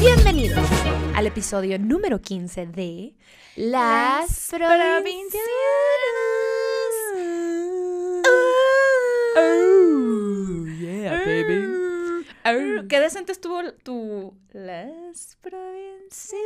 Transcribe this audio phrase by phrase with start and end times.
[0.00, 0.68] Bienvenidos
[1.14, 3.14] al episodio número 15 de
[3.56, 4.52] Las.
[9.36, 11.77] Oh, yeah, baby.
[12.50, 12.88] Oh.
[12.88, 16.38] Qué decente estuvo tu Las Provincianas.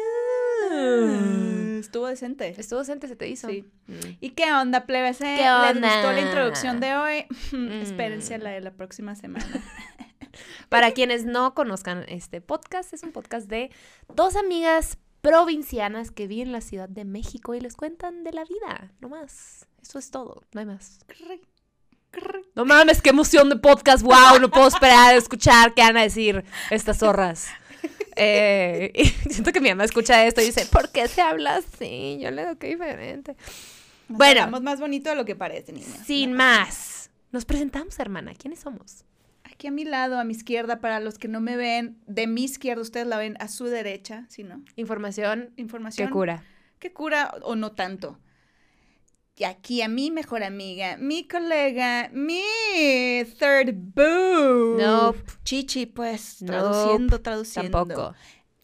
[1.80, 2.55] Estuvo decente.
[2.59, 3.48] Estuvo decente, se te hizo.
[3.48, 3.64] Sí.
[3.87, 3.98] Mm.
[4.20, 5.20] ¿Y qué onda, plebes?
[5.20, 5.34] eh?
[5.37, 5.95] ¿Qué ¿Les onda?
[5.95, 7.27] gustó la introducción de hoy?
[7.52, 7.83] Mm.
[7.83, 9.45] Espérense a la de la próxima semana.
[10.70, 13.70] Para quienes no conozcan este podcast, es un podcast de
[14.14, 18.45] dos amigas provincianas que viven en la Ciudad de México y les cuentan de la
[18.45, 19.66] vida, no más.
[19.83, 21.00] Eso es todo, no hay más.
[22.55, 26.03] No mames, qué emoción de podcast, wow, no puedo esperar a escuchar qué van a
[26.03, 27.48] decir estas zorras.
[28.16, 32.19] Eh, y siento que mi mamá escucha esto y dice, ¿por qué se habla así?
[32.20, 33.37] Yo le digo que diferente.
[34.09, 34.41] Nos Bueno.
[34.43, 36.05] hablamos más bonito de lo que parece, niña.
[36.05, 38.34] Sin más, nos presentamos, hermana.
[38.34, 39.05] ¿Quiénes somos?
[39.45, 42.45] Aquí a mi lado, a mi izquierda, para los que no me ven, de mi
[42.45, 44.62] izquierda, ustedes la ven a su derecha, ¿sí no?
[44.77, 46.08] Información Información.
[46.08, 46.45] que cura.
[46.79, 48.19] que cura o no tanto.
[49.34, 52.42] Y aquí a mi mejor amiga, mi colega, mi
[53.39, 54.77] third boo.
[54.78, 55.19] Nope.
[55.42, 57.78] Chichi, pues, Nope, traduciendo, traduciendo.
[57.78, 58.14] Tampoco.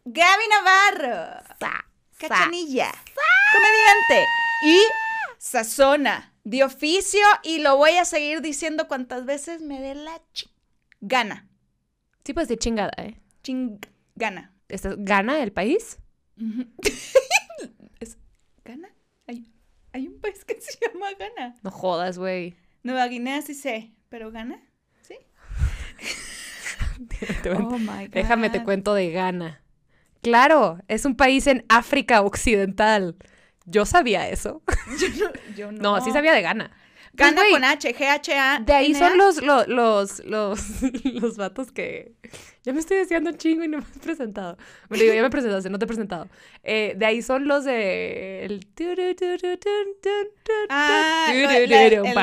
[0.04, 1.42] Gaby Navarro.
[1.58, 2.28] Sa, sa.
[2.28, 2.92] Cachanilla.
[3.52, 4.26] Comediante.
[4.66, 4.80] Y
[5.38, 6.34] sazona.
[6.44, 7.20] De oficio.
[7.42, 10.20] Y lo voy a seguir diciendo cuantas veces me dé la
[11.00, 11.48] gana.
[12.24, 13.18] Sí puedes decir chingada, ¿eh?
[13.42, 13.78] Ching
[14.16, 14.54] gana.
[14.68, 15.98] ¿Estás- ¿Gana el país?
[16.38, 16.66] Hay,
[19.98, 21.56] hay un país que se llama Ghana.
[21.62, 22.54] No jodas, güey.
[22.82, 24.60] Nueva Guinea sí sé, pero Ghana,
[25.02, 25.16] ¿sí?
[27.46, 28.12] Oh my God.
[28.12, 29.62] Déjame te cuento de Ghana.
[30.20, 33.16] Claro, es un país en África Occidental.
[33.66, 34.62] Yo sabía eso.
[34.98, 35.78] Yo no, yo no.
[35.96, 36.70] No, sí sabía de Ghana.
[37.18, 38.60] Pues, Ghana güey, con H, G-H-A.
[38.60, 40.60] De ahí son los, lo- los, los,
[41.04, 42.12] los vatos que...
[42.62, 44.56] Ya me estoy deseando un chingo y no me has presentado.
[44.88, 46.28] Bueno, digo, ya me presentaste, no te he presentado.
[46.62, 48.44] Eh, de ahí son los de...
[48.44, 48.66] El...
[50.68, 52.14] Ah, el- el-.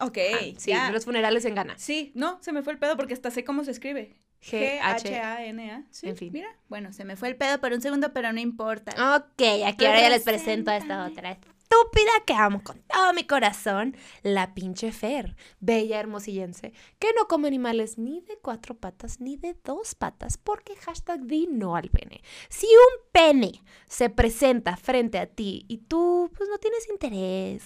[0.00, 0.90] Ok, Ah, sí, ya.
[0.90, 1.74] los funerales en Ghana.
[1.78, 4.16] Sí, no, se me fue el pedo porque hasta sé cómo se escribe.
[4.40, 5.08] G-H...
[5.08, 5.84] G-H-A-N-A.
[5.90, 6.32] Sí, En fin.
[6.32, 9.16] Mira, bueno, se me fue el pedo por un segundo, pero no importa.
[9.16, 13.24] Ok, aquí ahora ya les presento a esta otra estúpida que amo con todo mi
[13.24, 19.36] corazón, la pinche Fer, bella hermosillense, que no come animales ni de cuatro patas ni
[19.36, 22.22] de dos patas, porque hashtag di no al pene.
[22.48, 27.62] Si un pene se presenta frente a ti y tú pues no tienes interés,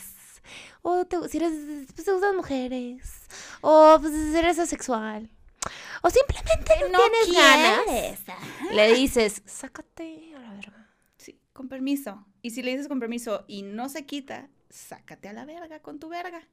[0.82, 1.52] o te, si eres,
[1.94, 3.26] pues, te gustan mujeres,
[3.60, 5.30] o pues, eres asexual,
[6.02, 8.24] o simplemente no, tienes ganas,
[8.72, 10.88] le dices, sácate a la verga.
[11.16, 12.26] Sí, con permiso.
[12.42, 15.98] Y si le dices con permiso y no se quita, sácate a la verga con
[15.98, 16.46] tu verga.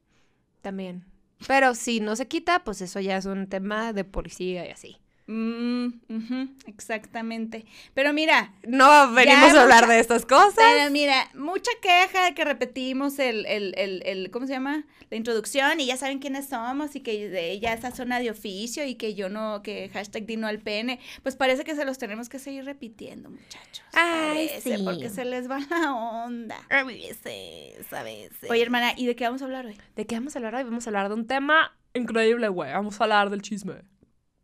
[0.60, 1.06] También.
[1.46, 4.98] Pero si no se quita, pues eso ya es un tema de policía y así.
[5.30, 7.66] Mm, ujú, exactamente.
[7.94, 10.54] Pero mira, No venimos Ya, a hablar mucha- de estas cosas.
[10.56, 14.84] pero mira, mucha queja de que repetimos el, el, el, el- ¿cómo se llama?
[15.10, 18.84] La introducción y ya saben quiénes somos y que de ella esa zona de oficio
[18.86, 20.98] y que yo no, que hashtag dino al pene.
[21.22, 23.84] Pues parece que se los tenemos que seguir repitiendo, muchachos.
[23.92, 24.82] Ay, Parece, sí.
[24.82, 26.56] Porque se les va la onda.
[26.70, 28.50] A veces, a veces.
[28.50, 29.76] Oye, hermana, ¿y de qué vamos a hablar hoy?
[29.94, 30.64] ¿de qué vamos a hablar hoy?
[30.64, 32.72] Vamos a hablar de un tema increíble, güey.
[32.72, 33.74] Vamos a hablar del chisme.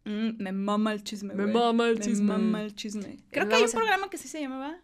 [0.05, 2.25] Mm, me mama el chisme, Me mami el chisme.
[2.25, 3.17] Me mama el chisme.
[3.31, 4.77] Creo que hay un a- programa que sí se llamaba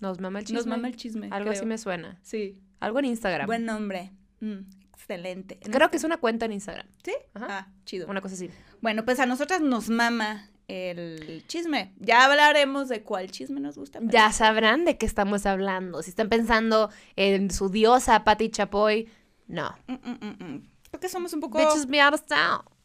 [0.00, 0.58] Nos mama el chisme.
[0.58, 1.28] Nos mama el chisme.
[1.30, 1.68] Algo así creo.
[1.68, 2.18] me suena.
[2.22, 2.58] Sí.
[2.80, 3.46] Algo en Instagram.
[3.46, 4.12] Buen nombre.
[4.40, 4.58] Mm,
[4.92, 5.58] excelente.
[5.60, 6.86] Creo que es una cuenta en Instagram.
[7.04, 7.12] ¿Sí?
[7.34, 7.46] Ajá.
[7.48, 8.08] Ah, chido.
[8.08, 8.50] Una cosa así.
[8.80, 11.94] Bueno, pues a nosotras nos mama el chisme.
[11.98, 14.00] Ya hablaremos de cuál chisme nos gusta.
[14.00, 16.02] pero- Ya sabrán de qué estamos hablando.
[16.02, 19.08] Si están pensando en su diosa Patti Chapoy,
[19.46, 19.74] no.
[19.86, 20.68] Mm, mm, mm, mm.
[20.90, 21.58] Creo que somos un poco...
[21.58, 22.22] Bitches be out of.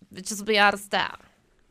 [0.09, 1.17] Bitches be out of town.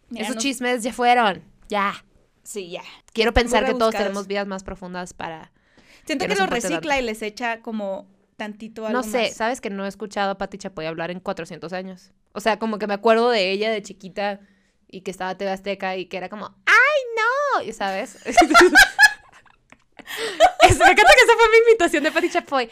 [0.09, 1.43] Mira, Esos chismes ya fueron.
[1.69, 2.05] Ya.
[2.43, 2.83] Sí, ya.
[3.13, 5.53] Quiero pensar que todos tenemos vidas más profundas para...
[6.07, 7.03] Siento Que que, lo recicla tanto.
[7.03, 8.07] y les echa como
[8.37, 9.35] tantito algo No sé, más.
[9.35, 12.13] ¿sabes que no he escuchado a Patti Chapoy hablar en 400 años?
[12.33, 14.39] O sea, como que me acuerdo de ella de chiquita
[14.89, 16.75] y que estaba TV Azteca y que era como, ¡ay,
[17.17, 17.63] no!
[17.65, 18.19] ¿Y sabes?
[18.27, 18.37] Es-
[20.79, 22.71] me encanta que esa fue mi invitación de Patti Chapoy.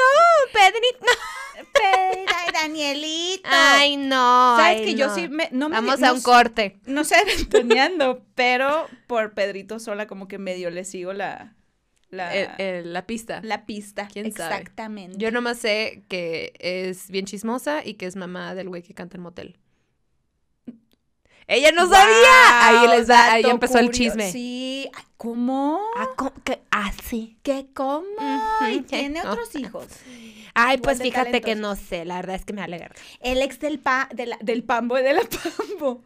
[0.00, 0.52] ¡Ay, no!
[0.52, 1.66] Pedrito, no.
[1.72, 3.48] Pero, ay, Danielito.
[3.50, 4.56] ¡Ay, no!
[4.58, 5.48] ¿Sabes ay, que yo sí me...
[5.52, 6.78] No me Vamos no a un corte.
[6.86, 11.54] No sé ventaneando, pero por Pedrito Sola como que medio le sigo la...
[12.10, 13.40] La, El- el- la pista.
[13.44, 14.08] la pista.
[14.12, 14.56] ¿Quién sabe?
[14.56, 15.16] Exactamente.
[15.16, 19.16] Yo nomás sé que es bien chismosa y que es mamá del güey que canta
[19.16, 19.58] en motel.
[21.46, 22.68] Ella no sabía.
[22.68, 24.30] Ahí les da, ahí empezó el chisme.
[24.30, 24.88] Sí.
[24.94, 25.80] Ay, ¿Cómo?
[25.98, 26.62] Ah, ¿cómo que?
[26.70, 27.36] Ah, sí.
[27.42, 28.06] ¿Qué cómo?
[28.70, 29.32] Y tiene No.
[29.32, 29.86] otros hijos.
[30.54, 32.90] Ay, pues fíjate que no sé, la verdad es que me alegra.
[33.20, 36.02] El ex del pa, de la- del pambo, de la pambo.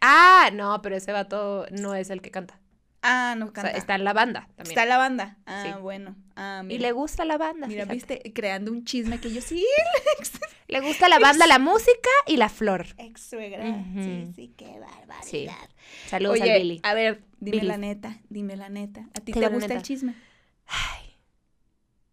[0.00, 2.60] Ah, no, pero ese vato no es el que canta.
[3.02, 3.70] Ah, no O sea, canta.
[3.78, 4.78] está en la banda también.
[4.78, 5.36] Está la banda.
[5.46, 5.72] Ah, Sí.
[5.80, 6.14] bueno.
[6.36, 7.66] Ah, Y le gusta la banda.
[7.66, 8.14] Mira, fíjate.
[8.14, 9.64] viste, creando un chisme que yo sí,
[10.66, 12.86] Le gusta la banda, la música y la flor.
[12.96, 13.64] ex suegra.
[13.94, 15.22] Sí, sí, qué barbaridad.
[15.22, 15.46] Sí.
[16.08, 16.80] Saludos Oye, al Billy.
[16.82, 17.68] a ver, dime Billy.
[17.68, 19.08] la neta, dime la neta.
[19.14, 20.14] ¿A ti Te gusta el chisme?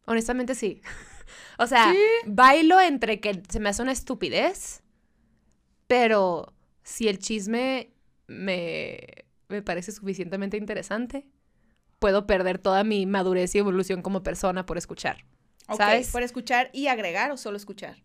[0.05, 0.81] Honestamente sí.
[1.57, 1.99] O sea, ¿Sí?
[2.25, 4.81] bailo entre que se me hace una estupidez,
[5.85, 6.53] pero
[6.83, 7.91] si el chisme
[8.25, 11.27] me, me parece suficientemente interesante,
[11.99, 15.23] puedo perder toda mi madurez y evolución como persona por escuchar.
[15.67, 16.09] Ok, ¿Sabes?
[16.11, 18.01] ¿Por escuchar y agregar o solo escuchar?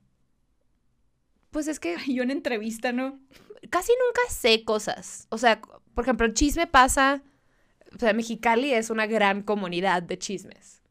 [1.50, 3.18] Pues es que yo en entrevista, ¿no?
[3.70, 5.26] casi nunca sé cosas.
[5.30, 7.22] O sea, por ejemplo, el chisme pasa.
[7.94, 10.82] O sea, Mexicali es una gran comunidad de chismes.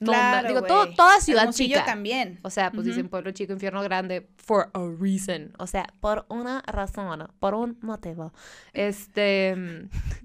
[0.00, 1.84] No, Claro, digo, todo- toda ciudad Hermosillo chica.
[1.86, 2.40] también.
[2.42, 5.52] O sea, pues dicen pueblo chico, infierno grande, for a reason.
[5.58, 8.32] O sea, por una razón, por un motivo.
[8.72, 9.54] Este.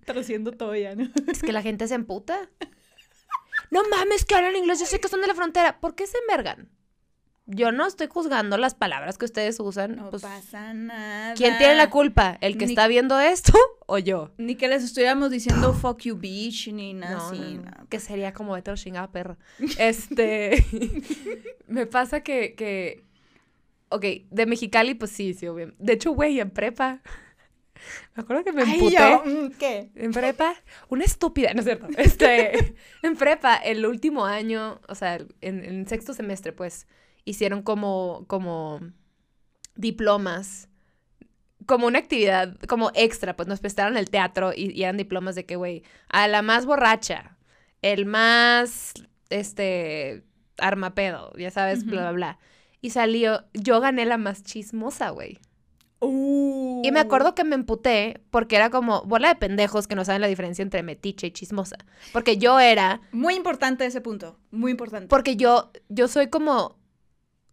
[0.06, 1.08] Traduciendo todo ya, ¿no?
[1.28, 2.50] Es que la gente se emputa.
[3.70, 5.80] No mames, que hablan inglés, yo sé que son de la frontera.
[5.80, 6.70] ¿Por qué se envergan?
[7.54, 9.98] Yo no estoy juzgando las palabras que ustedes usan.
[9.98, 11.34] No pues, pasa nada.
[11.34, 12.38] ¿Quién tiene la culpa?
[12.40, 13.52] ¿El que Ni- está viendo esto
[13.88, 14.32] o yo?
[14.38, 17.60] Ni que les estuviéramos diciendo fuck you bitch, ni nada No, así.
[17.90, 19.38] Que sería como de chingada perra.
[19.78, 20.66] Este.
[21.68, 23.04] me pasa que, que.
[23.90, 25.74] Ok, de Mexicali, pues sí, sí, obvio.
[25.78, 27.02] De hecho, güey, en prepa.
[28.16, 28.96] Me acuerdo que me Ay, emputé.
[28.96, 29.90] yo, mm, ¿qué?
[29.96, 30.56] En prepa,
[30.90, 31.88] una estúpida, ¿no es cierto?
[31.98, 36.88] Este, en prepa, el último año, o sea, en, en sexto semestre, pues,
[37.26, 38.80] hicieron como, como
[39.76, 40.70] diplomas,
[41.66, 45.46] como una actividad, como extra, pues nos prestaron el teatro y, y eran diplomas de
[45.46, 47.38] que, güey, a la más borracha,
[47.82, 48.94] el más,
[49.30, 50.24] este,
[50.62, 52.40] armapedo, ya sabes, bla, bla, bla.
[52.82, 55.40] Y salió, yo gané la más chismosa, güey.
[56.00, 56.82] Uh.
[56.84, 60.22] Y me acuerdo que me emputé porque era como bola de pendejos que no saben
[60.22, 61.78] la diferencia entre metiche y chismosa.
[62.12, 64.40] Porque yo era, Muy importante ese punto.
[64.50, 65.08] Muy importante.
[65.08, 66.80] porque yo, yo soy como,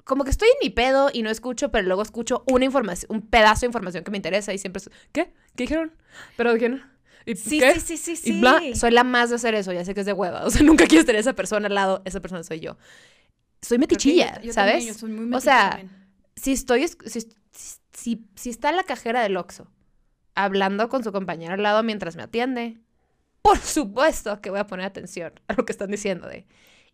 [0.08, 3.22] como que estoy en mi pedo y no escucho, pero luego escucho una información, un
[3.22, 4.82] pedazo de información que me interesa y siempre,
[5.12, 5.26] ¿qué?
[5.55, 5.93] ¿Qué dijeron?
[6.37, 6.82] ¿Pero quién?
[7.26, 7.75] ¿Y sí, qué?
[7.75, 8.40] sí, sí, sí, Y sí.
[8.40, 10.44] bla, soy la más de hacer eso, ya sé que es de hueva.
[10.46, 12.76] O sea, nunca quieres tener a esa persona al lado, esa persona soy yo.
[13.62, 14.72] Soy metichilla, yo- yo ¿sabes?
[14.75, 15.90] también, yo soy muy O metiche sea, también.
[16.37, 16.96] si estoy, es-
[17.93, 19.66] si, si, está la cajera del Oxxo
[20.34, 22.78] hablando con su compañero al lado mientras me atiende,
[23.43, 26.46] por supuesto que voy a poner atención a lo que están diciendo de,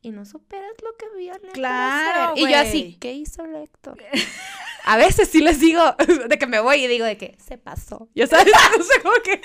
[0.05, 2.45] y no superas lo que vio Héctor Claro, hacer".
[2.49, 2.97] Y yo así.
[3.01, 3.99] ¿qué hizo el Héctor?
[4.87, 5.83] A veces sí les digo,
[6.29, 8.09] de que me voy y digo de que se pasó.
[8.15, 9.41] Ya sabes, no sé cómo que...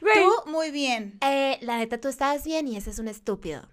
[0.00, 1.18] Tú, muy bien.
[1.22, 3.68] Eh, la neta, tú estabas bien y ese es un estúpido.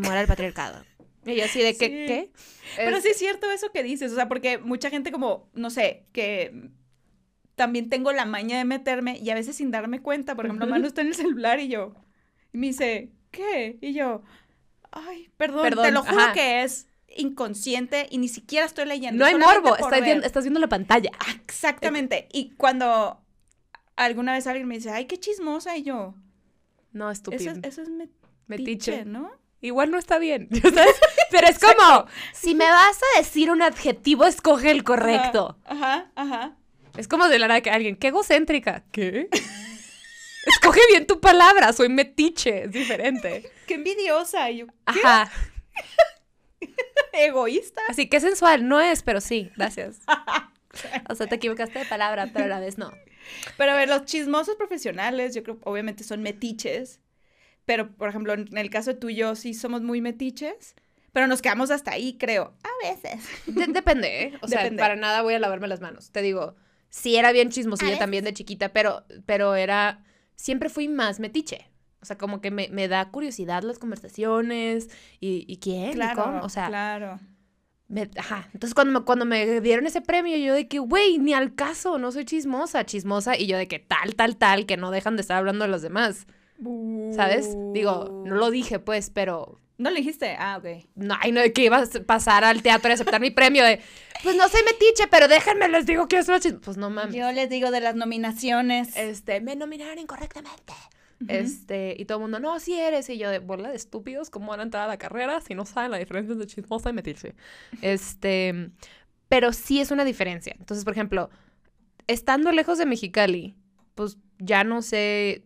[0.00, 0.84] Muera el patriarcado.
[1.24, 1.92] Y yo así de que, Sí.
[2.06, 2.30] ¿qué?
[2.76, 5.70] Pero Es- sí es cierto eso que dices, o sea, porque mucha gente como, no
[5.70, 6.70] sé, que
[7.54, 10.66] también tengo la maña de meterme y a veces sin darme cuenta, por ejemplo.
[10.66, 11.94] Manu está en el celular y yo,
[12.52, 13.78] y me dice, ¿qué?
[13.80, 14.22] Y yo,
[14.96, 16.32] ay, perdón, Perdón, te lo juro ajá.
[16.32, 19.18] que es inconsciente y ni siquiera estoy leyendo.
[19.18, 21.10] No hay morbo, estás viendo, estás viendo la pantalla.
[21.44, 22.28] Exactamente.
[22.32, 23.20] Y cuando
[23.96, 26.14] alguna vez alguien me dice, ay, qué chismosa, y yo,
[26.92, 27.40] No, estúpido.
[27.40, 28.12] eso es, eso es metiche,
[28.46, 29.04] Metiche.
[29.06, 29.30] ¿no?
[29.62, 30.94] Igual no está bien, ¿sabes?
[31.30, 35.56] Pero es como, si me vas a decir un adjetivo, escoge el correcto.
[35.64, 36.56] Ajá, ajá.
[36.96, 38.84] Es como de la nada que alguien, qué egocéntrica.
[38.92, 39.28] ¿Qué?
[40.46, 43.50] Escoge bien tu palabra, soy metiche, es diferente.
[43.66, 45.30] Qué envidiosa, y yo, Ajá.
[47.12, 47.80] egoísta.
[47.88, 50.00] Así que sensual, no es, pero sí, gracias.
[51.08, 52.92] O sea, te equivocaste de palabra, pero a la vez no.
[53.56, 57.00] Pero a ver, los chismosos profesionales, yo creo, obviamente son metiches.
[57.64, 60.74] Pero, por ejemplo, en el caso de tú y yo, sí somos muy metiches.
[61.12, 62.52] Pero nos quedamos hasta ahí, creo.
[62.62, 63.26] A veces.
[63.46, 64.38] De- depende, ¿eh?
[64.42, 66.10] O sea, para nada voy a lavarme las manos.
[66.12, 66.56] Te digo,
[66.90, 70.04] sí era bien chismosilla también de chiquita, pero, pero era,
[70.34, 71.70] siempre fui más metiche.
[72.06, 76.22] O sea, como que me, me da curiosidad las conversaciones y, y quién y Claro,
[76.22, 76.40] cómo.
[76.44, 77.18] O sea, claro.
[77.88, 78.48] me- ajá.
[78.54, 81.98] Entonces cuando me, cuando me dieron ese premio, yo de que, güey, ni al caso,
[81.98, 83.36] no soy chismosa, chismosa.
[83.36, 85.82] Y yo de que tal, tal, tal, que no dejan de estar hablando de los
[85.82, 86.28] demás.
[87.14, 87.56] ¿Sabes?
[87.74, 90.34] Digo, no lo dije, pues, pero ¿No le dijiste?
[90.38, 90.86] Ah, ok.
[90.94, 93.78] no, ay, no, de que iba a pasar al teatro y aceptar mi premio de,
[94.22, 96.58] pues no soy metiche, pero déjenme, les digo que es una chis-".
[96.64, 97.14] Pues no mames.
[97.14, 98.96] Yo les digo de las nominaciones.
[98.96, 100.72] Este, me nominaron incorrectamente.
[101.28, 103.08] Este, y todo el mundo, no, sí eres.
[103.08, 105.64] Y yo, de bola de estúpidos, ¿cómo van a entrar a la carrera si no
[105.64, 107.34] saben la diferencia entre chismosa y metiche?
[107.80, 108.70] Este,
[109.28, 110.54] pero sí es una diferencia.
[110.58, 111.30] Entonces, por ejemplo,
[112.06, 113.56] estando lejos de Mexicali,
[113.94, 115.44] pues ya no sé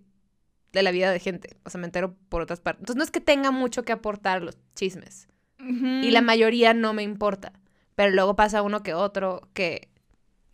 [0.73, 1.57] de la vida de gente.
[1.65, 2.83] O sea, me entero por otras partes.
[2.83, 5.29] Entonces no es que tenga mucho que aportar los chismes.
[5.59, 7.53] Y la mayoría no me importa.
[7.95, 9.91] Pero luego pasa uno que otro que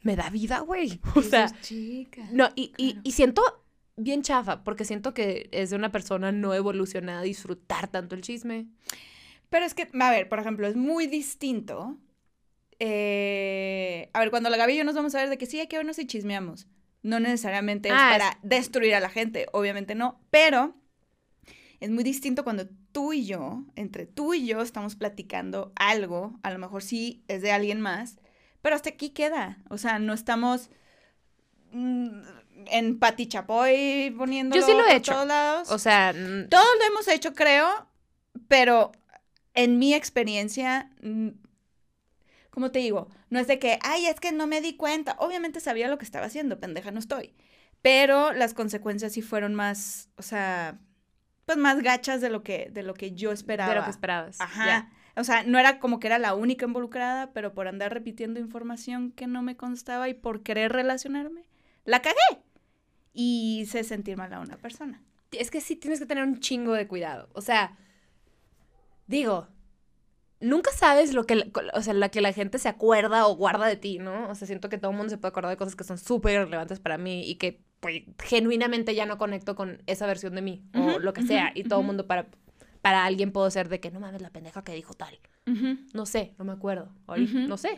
[0.03, 1.01] me da vida, güey.
[1.15, 2.27] O sea, chica.
[2.33, 3.66] no, y, y siento
[3.97, 8.67] bien chafa, porque siento que es de una persona no evolucionada disfrutar tanto el chisme.
[9.49, 11.97] Pero es que, a ver, por ejemplo, es muy distinto.
[12.79, 15.59] eh, a ver, cuando la Gaby y yo nos vamos a ver de que sí,
[15.61, 16.67] hay que vernos y chismeamos.
[17.03, 20.21] No necesariamente es Ah, para destruir a la gente, obviamente no.
[20.31, 20.75] Pero
[21.81, 26.39] es muy distinto cuando tú y yo, entre tú y yo, estamos platicando algo.
[26.43, 28.19] A lo mejor sí es de alguien más,
[28.61, 29.59] pero hasta aquí queda.
[29.71, 30.71] O sea, no estamos
[31.73, 32.21] mm,
[32.71, 35.13] en Pati Chapoy poniéndolo Yo sí lo he hecho.
[35.13, 35.71] todos lados.
[35.71, 37.89] O sea, Todos lo hemos hecho, creo,
[38.49, 38.93] pero
[39.55, 40.91] en mi experiencia,
[42.51, 45.17] como te digo, no es de que, ay, es que no me di cuenta.
[45.19, 47.35] Obviamente sabía lo que estaba haciendo, pendeja no estoy.
[47.83, 50.79] Pero las consecuencias sí fueron más, o sea,
[51.45, 53.71] pues más gachas de lo que, de lo que yo esperaba.
[53.71, 54.41] de lo que esperabas.
[54.41, 54.91] Ajá.
[55.17, 59.13] O sea, no era como que era la única involucrada, pero por andar repitiendo información
[59.13, 61.49] que no me constaba y por querer relacionarme,
[61.85, 62.43] la cagué.
[63.19, 65.03] Y hice sentir mal a una persona.
[65.33, 67.31] Es que sí tienes que tener un chingo de cuidado.
[67.33, 67.79] O sea,
[69.07, 69.49] digo,
[70.41, 73.77] nunca sabes lo que, o sea, la que la gente se acuerda o guarda de
[73.77, 74.29] ti, ¿no?
[74.29, 76.45] O sea, siento que todo el mundo se puede acordar de cosas que son súper
[76.45, 80.63] relevantes para mí y que pues, genuinamente ya no conecto con esa versión de mí
[80.75, 81.53] o lo que sea.
[81.55, 82.27] Y todo el mundo para,
[82.83, 85.19] para alguien puedo ser de que no mames la pendeja que dijo tal.
[85.95, 86.93] No sé, no me acuerdo.
[87.49, 87.77] No sé.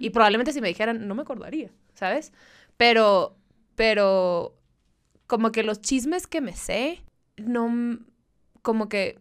[0.00, 2.32] Y probablemente si me dijeran, no me acordaría, ¿sabes?
[2.76, 3.36] Pero,
[3.76, 4.56] pero,
[5.26, 7.02] como que los chismes que me sé,
[7.36, 7.98] no,
[8.62, 9.18] como que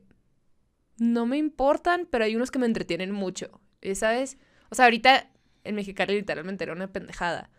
[0.98, 4.38] no me importan, pero hay unos que me entretienen mucho, ¿y ¿sabes?
[4.70, 5.30] O sea, ahorita
[5.64, 7.50] en Mexicali literalmente era una pendejada,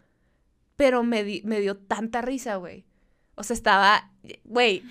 [0.77, 2.85] pero me, di- me dio tanta risa, güey.
[3.35, 4.11] O sea, estaba,
[4.45, 4.83] güey,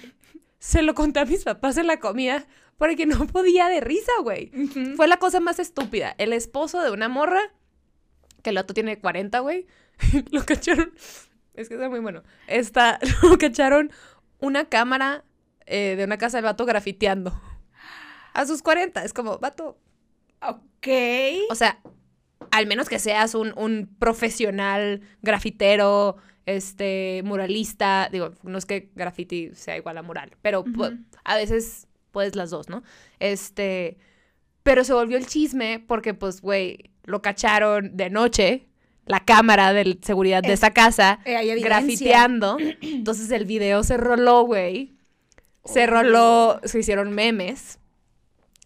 [0.59, 2.45] se lo conté a mis papás en la comida
[2.77, 4.51] porque no podía de risa, güey.
[4.95, 6.15] Fue la cosa más estúpida.
[6.17, 7.39] El esposo de una morra,
[8.43, 9.67] que el otro tiene 40, güey,
[10.31, 10.91] lo cacharon.
[11.53, 12.23] Es que está muy bueno.
[12.47, 13.91] Está, lo cacharon
[14.39, 15.23] una cámara
[15.65, 17.39] eh, de una casa del vato grafiteando.
[18.33, 19.03] A sus 40.
[19.03, 19.77] Es como, vato.
[20.41, 20.87] Ok.
[21.49, 21.79] O sea,
[22.51, 28.09] al menos que seas un, un profesional grafitero, este, muralista.
[28.11, 30.63] Digo, no es que graffiti sea igual a mural, pero
[31.23, 32.83] a veces puedes las dos, ¿no?
[33.19, 33.97] Este,
[34.63, 38.67] pero se volvió el chisme porque, pues, güey, lo cacharon de noche,
[39.05, 42.57] la cámara de seguridad de Es- esa casa, Eh, grafiteando.
[42.81, 44.93] Entonces el video se roló, güey.
[45.65, 45.87] Se Oh.
[45.87, 47.77] roló, se hicieron memes.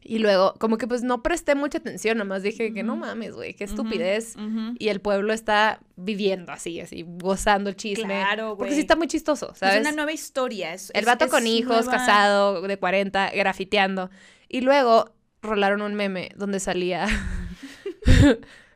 [0.08, 3.56] Y luego, como que pues no presté mucha atención, nomás dije que no mames, güey,
[3.56, 4.36] qué estupidez.
[4.78, 8.04] Y el pueblo está viviendo así, así, gozando el chisme.
[8.06, 8.58] Claro, güey.
[8.60, 9.80] Porque sí está muy chistoso, Es ¿sabes?
[9.82, 10.76] una nueva historia.
[10.76, 14.12] es- El es- vato es con hijos, nueva- casado, de 40, grafiteando.
[14.48, 15.12] Y luego
[15.42, 17.08] rolaron un meme donde salía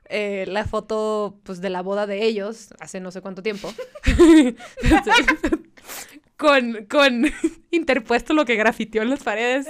[0.09, 3.71] eh, la foto pues, de la boda de ellos, hace no sé cuánto tiempo.
[6.37, 7.31] con, con
[7.71, 9.67] interpuesto lo que grafiteó en las paredes,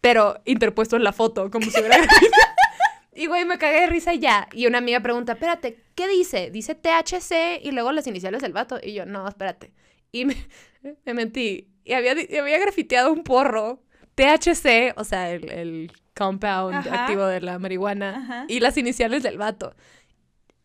[0.00, 1.98] pero interpuesto en la foto, como si hubiera.
[3.14, 4.46] Y güey, me cagué de risa y ya.
[4.52, 6.50] Y una amiga pregunta, espérate, ¿qué dice?
[6.50, 8.78] Dice THC y luego las iniciales del vato.
[8.82, 9.72] Y yo, no, espérate.
[10.12, 10.36] Y me,
[11.04, 11.70] me mentí.
[11.82, 13.82] Y había, y había grafiteado un porro.
[14.14, 17.02] THC, o sea, el, el compound Ajá.
[17.04, 18.16] activo de la marihuana.
[18.16, 18.44] Ajá.
[18.48, 19.74] Y las iniciales del vato.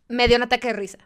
[0.08, 0.98] Me dio un ataque de risa.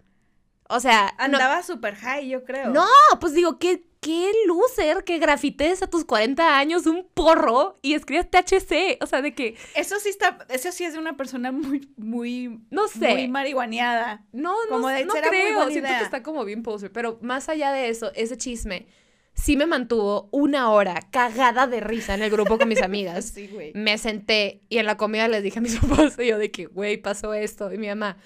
[0.67, 2.69] O sea, no, Andaba super high, yo creo.
[2.71, 2.87] no,
[3.19, 8.27] pues digo, qué, qué loser que grafitees a tus 40 años un porro y escribas
[8.31, 8.97] THC.
[9.01, 12.61] O sea, de que, Eso sí está, eso sí es de una persona muy, muy,
[12.71, 13.09] no sé.
[13.13, 14.25] muy marihuaneada.
[14.31, 15.69] No, Como no, de, no creo.
[15.69, 16.91] Siento que está como bien poser.
[16.91, 18.87] Pero más allá de eso, ese chisme
[19.35, 23.25] sí me mantuvo una hora cagada de risa en el grupo con mis amigas.
[23.25, 23.71] Sí, güey.
[23.75, 26.65] Me senté y en la comida les dije a mis papás y yo de que,
[26.65, 27.71] güey, pasó esto.
[27.71, 28.17] Y mi mamá,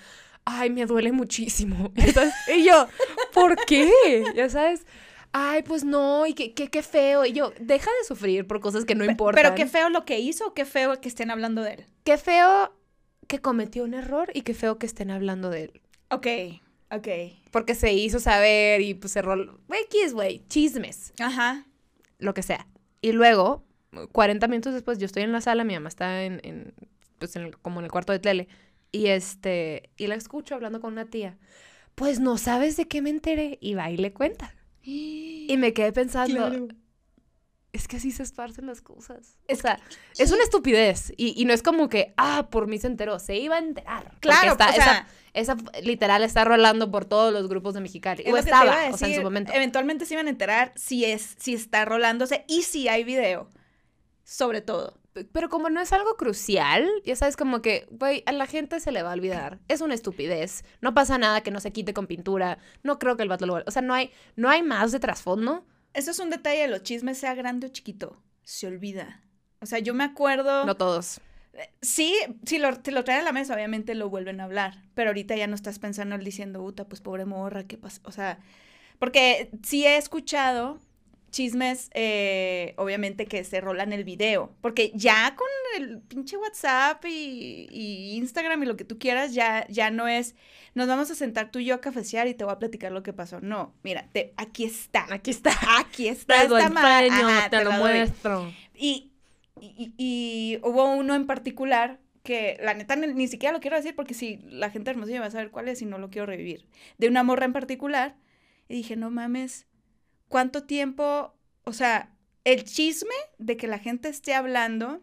[0.45, 1.91] ay, me duele muchísimo.
[1.97, 2.87] Y, entonces- y yo,
[3.33, 3.91] ¿por qué?
[4.35, 4.85] Ya sabes,
[5.31, 7.25] ay, pues no, y qué, qué, qué feo.
[7.25, 9.41] Y yo, deja de sufrir por cosas que no importan.
[9.43, 11.85] Pero qué feo lo que hizo, qué feo que estén hablando de él.
[12.03, 12.73] Qué feo
[13.27, 15.81] que cometió un error y qué feo que estén hablando de él.
[16.09, 16.25] Ok,
[16.91, 17.07] ok.
[17.51, 19.35] Porque se hizo saber y pues cerró.
[19.67, 21.65] Güey, X, güey, chismes, Ajá.
[22.19, 22.67] lo que sea.
[23.01, 23.63] Y luego,
[24.11, 26.73] 40 minutos después, yo estoy en la sala, mi mamá está en, en,
[27.17, 28.47] pues en el- como en el cuarto de tele.
[28.91, 31.37] Y este, y la escucho hablando con una tía.
[31.95, 33.57] Pues no sabes de qué me enteré.
[33.61, 34.53] Y va y le cuenta.
[34.83, 36.67] Y me quedé pensando, Claro.
[37.71, 39.37] Es que así se esparcen las cosas.
[39.47, 39.79] O sea,
[40.17, 41.13] es una estupidez.
[41.17, 43.19] Y, y no es como que, ah, por mí se enteró.
[43.19, 44.11] Se iba a enterar.
[44.19, 48.23] Claro, está- o sea- esa, esa literal está rolando por todos los grupos de Mexicali.
[48.25, 49.51] Es O estaba, o sea, en su momento.
[49.53, 53.51] Eventualmente se iban a enterar si es, si está rolándose y si hay video.
[54.23, 54.95] Sobre todo.
[55.31, 58.91] Pero como no es algo crucial, ya sabes, como que, güey, a la gente se
[58.91, 59.59] le va a olvidar.
[59.67, 60.63] Es una estupidez.
[60.81, 62.59] No pasa nada que no se quite con pintura.
[62.83, 64.99] No creo que el vato lo vuelva- O sea, no hay, no hay más de
[64.99, 65.65] trasfondo.
[65.93, 68.21] Eso es un detalle de los chismes, sea grande o chiquito.
[68.43, 69.21] Se olvida.
[69.61, 70.65] O sea, yo me acuerdo.
[70.65, 71.21] No todos.
[71.81, 72.15] Sí,
[72.45, 74.83] si lo, te lo traen a la mesa, obviamente lo vuelven a hablar.
[74.93, 78.01] Pero ahorita ya no estás pensando en diciendo, puta, pues pobre morra, ¿qué pasa?
[78.05, 78.39] O sea,
[78.99, 80.79] porque sí he escuchado
[81.29, 84.53] chismes, eh, obviamente, que se rolan el video.
[84.61, 89.65] Porque ya con el pinche WhatsApp y, y Instagram y lo que tú quieras, ya,
[89.69, 90.35] ya no es,
[90.75, 93.03] nos vamos a sentar tú y yo a cafecear y te voy a platicar lo
[93.03, 93.39] que pasó.
[93.41, 95.05] No, mira, te, aquí está.
[95.13, 95.51] Aquí está.
[95.79, 96.37] Aquí está.
[96.37, 98.51] Te esta ma- enseño, Ajá, te lo muestro.
[98.75, 99.11] Y,
[99.61, 103.95] y, y hubo uno en particular que la neta ni, ni siquiera lo quiero decir
[103.95, 106.25] porque si la gente de hermosillo va a saber cuál es y no lo quiero
[106.25, 106.65] revivir.
[106.97, 108.15] De una morra en particular.
[108.71, 109.65] Y dije, no mames,
[110.29, 111.35] ¿cuánto tiempo?
[111.65, 115.01] O sea, el chisme de que la gente esté hablando,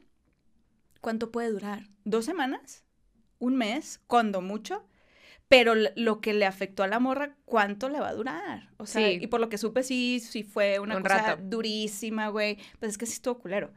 [1.00, 1.88] ¿cuánto puede durar?
[2.04, 2.84] ¿Dos semanas?
[3.38, 4.00] ¿Un mes?
[4.06, 4.86] ¿Cuando mucho?
[5.48, 8.70] Pero lo que le afectó a la morra, ¿cuánto le va a durar?
[8.78, 9.18] O sea, Sí.
[9.22, 11.42] y por lo que supe, sí, sí fue una Un cosa rato.
[11.44, 12.58] durísima, güey.
[12.80, 13.72] Pues es que sí estuvo culero.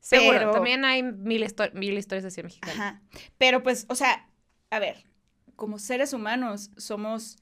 [0.00, 2.72] Seguro, Pero- también hay mil historias así en Mexicali.
[2.72, 3.02] Ajá.
[3.38, 4.26] Pero pues, o sea,
[4.70, 5.04] a ver,
[5.54, 7.36] como seres humanos somos,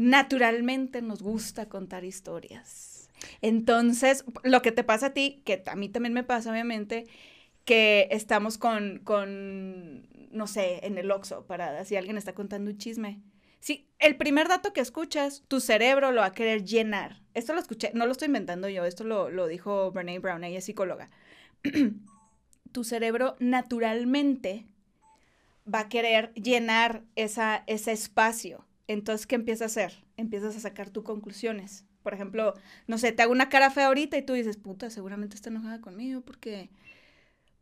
[0.00, 3.10] naturalmente nos gusta contar historias.
[3.42, 7.06] Entonces, lo que te pasa a ti, que a mí también me pasa, obviamente,
[7.64, 12.78] que estamos con, con no sé, en el Oxxo parada, si alguien está contando un
[12.78, 13.20] chisme.
[13.58, 17.20] Sí, el primer dato que escuchas, tu cerebro lo va a querer llenar.
[17.34, 20.58] Esto lo escuché, no lo estoy inventando yo, esto lo, lo dijo Brene Brown, ella
[20.58, 21.10] es psicóloga.
[22.72, 24.66] tu cerebro naturalmente
[25.72, 28.64] va a querer llenar esa, ese espacio.
[28.92, 30.04] Entonces, ¿qué empieza a hacer?
[30.16, 31.84] Empiezas a sacar tus conclusiones.
[32.02, 32.54] Por ejemplo,
[32.86, 35.80] no sé, te hago una cara fea ahorita y tú dices, puta, seguramente está enojada
[35.80, 36.70] conmigo porque,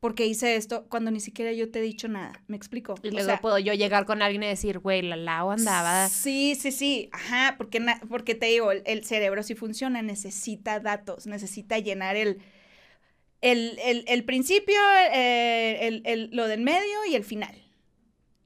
[0.01, 2.43] porque hice esto cuando ni siquiera yo te he dicho nada.
[2.47, 2.95] ¿Me explico?
[3.03, 6.09] Y O luego sea, puedo yo llegar con alguien y decir, güey, la Lau andaba.
[6.09, 7.09] Sí, sí, sí.
[7.13, 12.39] Ajá, porque, porque te digo, el, el cerebro sí funciona, necesita datos, necesita llenar el,
[13.41, 14.79] el, el, el principio,
[15.13, 17.55] eh, el, el- lo del medio y el final.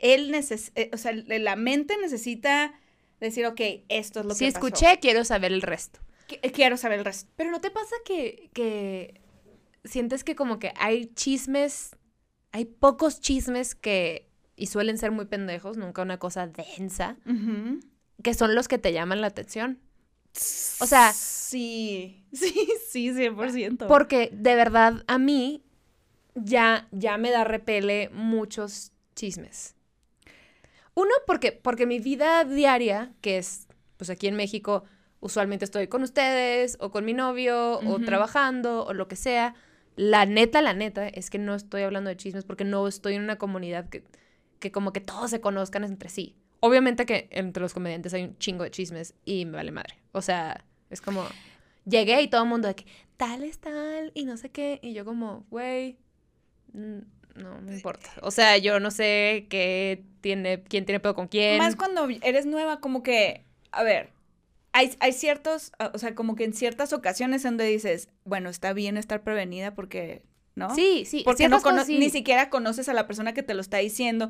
[0.03, 2.75] Él neces eh, o sea, la mente necesita
[3.21, 4.67] decir, ok, esto es lo Si que pasó.
[4.67, 6.01] escuché, quiero saber el resto.
[6.29, 7.31] Qu- Quiero saber el resto.
[7.37, 9.21] Pero ¿no te pasa que, que
[9.85, 11.97] sientes que como que hay chismes,
[12.51, 17.17] hay pocos chismes que, y suelen ser muy pendejos, nunca una cosa densa,
[18.23, 19.79] que son los que te llaman la atención?
[20.81, 23.87] O sea- Sí, sí, sí, 100%.
[23.87, 25.63] Porque de verdad a mí
[26.35, 29.75] ya, ya me da repele muchos chismes.
[30.95, 34.85] Uno, porque, porque mi vida diaria, que es, pues aquí en México,
[35.21, 39.55] usualmente estoy con ustedes, o con mi novio, o trabajando, o lo que sea.
[39.97, 43.23] La neta, la neta, es que no estoy hablando de chismes porque no estoy en
[43.23, 44.05] una comunidad que,
[44.59, 46.35] que como que todos se conozcan entre sí.
[46.61, 49.97] Obviamente que entre los comediantes hay un chingo de chismes y me vale madre.
[50.13, 51.25] O sea, es como,
[51.85, 54.79] llegué y todo el mundo de que tal es tal y no sé qué.
[54.83, 55.99] Y yo como, güey,
[56.73, 57.01] mm,
[57.35, 58.11] no me importa.
[58.23, 61.59] O sea, yo no sé qué tiene, quién tiene pedo con quién.
[61.59, 64.11] Más cuando eres nueva, como que, a ver,
[64.73, 68.97] hay, hay ciertos, o sea, como que en ciertas ocasiones donde dices, bueno, está bien
[68.97, 70.23] estar prevenida porque,
[70.55, 70.75] ¿no?
[70.75, 71.23] Sí, sí.
[71.25, 71.99] Porque no cosas sí.
[71.99, 74.29] ni siquiera conoces a la persona que te lo está diciendo.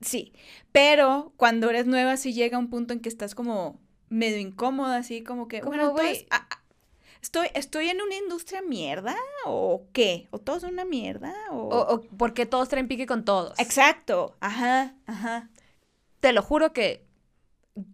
[0.00, 0.32] Sí,
[0.72, 5.22] pero cuando eres nueva sí llega un punto en que estás como medio incómoda, así
[5.22, 5.94] como que, Como, bueno,
[6.30, 6.59] ah, ah,
[7.22, 10.28] ¿estoy, ¿estoy en una industria mierda o qué?
[10.30, 11.34] ¿O todo es una mierda?
[11.50, 11.68] O...
[11.68, 13.58] O, o porque todos traen pique con todos.
[13.58, 15.50] Exacto, ajá, ajá.
[16.20, 17.06] Te lo juro que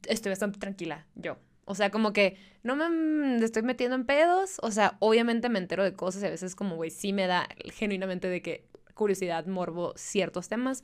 [0.09, 1.37] estoy bastante tranquila, yo.
[1.65, 4.59] O sea, como que no me mm, estoy metiendo en pedos.
[4.62, 7.49] O sea, obviamente me entero de cosas y a veces como, güey, sí me da
[7.73, 10.83] genuinamente de que curiosidad, morbo, ciertos temas.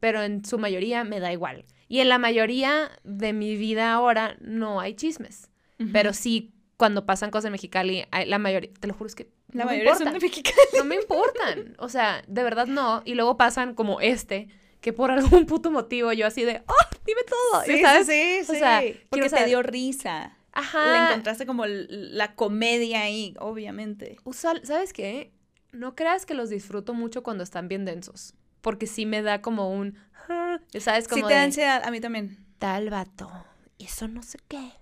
[0.00, 1.64] Pero en su mayoría me da igual.
[1.88, 5.50] Y en la mayoría de mi vida ahora no hay chismes.
[5.92, 9.64] Pero sí, cuando pasan cosas en Mexicali, la mayoría, te lo juro, es que La
[9.64, 10.20] no me mayoría son importan.
[10.20, 10.66] de mexicanos.
[10.76, 11.76] No me importan.
[11.78, 13.02] O sea, de verdad no.
[13.04, 14.48] Y luego pasan como este,
[14.80, 16.96] que por algún puto motivo yo así de, ¡oh!
[17.06, 17.62] Dime todo.
[17.64, 18.06] Sí, ¿sabes?
[18.06, 18.52] sí, sí.
[18.52, 20.36] O sea, porque te dio risa.
[20.54, 21.08] Le Ajá.
[21.08, 24.16] encontraste como la comedia ahí, obviamente.
[24.24, 25.32] Usual, ¿sabes qué?
[25.72, 28.34] No creas que los disfruto mucho cuando están bien densos.
[28.62, 29.98] Porque sí me da como un.
[30.28, 31.04] "Ah", ¿Sabes?
[31.04, 32.38] Sí Como te da ansiedad, a mí también.
[32.58, 33.30] tal vato.
[33.78, 34.72] Y eso no sé qué.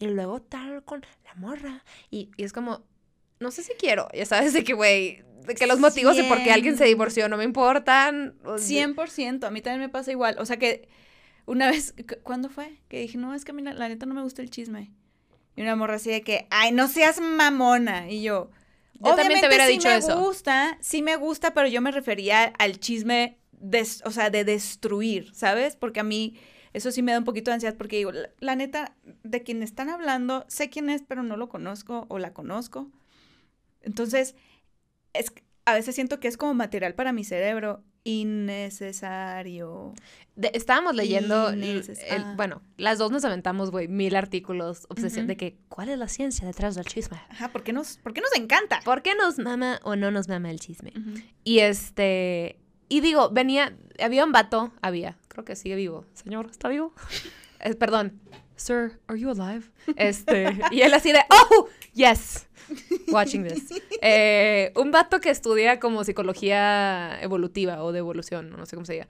[0.00, 1.84] Y luego tal con la morra.
[2.10, 2.82] Y, y es como.
[3.38, 6.42] no sé si quiero, ya sabes, de que, güey, de que los motivos de por
[6.42, 8.34] qué alguien se divorció no me importan.
[8.44, 10.36] o de- 100%, a mí también me pasa igual.
[10.38, 10.88] O sea que
[11.46, 12.78] una vez, cu- ¿cuándo fue?
[12.88, 14.90] Que dije, no, es que a mí la, la neta no me gusta el chisme.
[15.56, 18.10] Y una morra así de que, ay, no seas mamona.
[18.10, 18.50] Y yo,
[18.94, 20.18] Yo también te hubiera sí dicho me eso.
[20.20, 25.34] gusta, sí me gusta, pero yo me refería al chisme, des- o sea, de destruir,
[25.34, 25.76] ¿sabes?
[25.76, 26.36] Porque a mí
[26.72, 29.62] eso sí me da un poquito de ansiedad porque digo, la, la neta, de quien
[29.62, 32.88] están hablando, sé quién es, pero no lo conozco o la conozco.
[33.82, 34.34] Entonces,
[35.12, 35.32] es,
[35.64, 39.94] a veces siento que es como material para mi cerebro innecesario.
[40.36, 42.34] de- estábamos leyendo, el- Inneces- el- ah.
[42.36, 46.46] bueno, las dos nos aventamos, güey, mil artículos, obsesión de que, ¿cuál es la ciencia
[46.46, 47.18] detrás del chisme?
[47.28, 48.80] Ajá, ¿por qué nos, por qué nos encanta?
[48.84, 50.92] ¿Por qué nos mama o no nos mama el chisme?
[51.44, 56.04] Y este, y digo, venía, había un vato, había, creo que sigue vivo.
[56.12, 56.92] Señor, ¿está vivo?
[57.62, 58.18] Eh, perdón.
[58.56, 59.66] Sir, are you alive?
[59.96, 62.46] Este, y él así de, oh, yes,
[63.12, 63.68] watching this.
[64.00, 68.94] Eh, un vato que estudia como psicología evolutiva o de evolución, no sé cómo se
[68.94, 69.08] diga,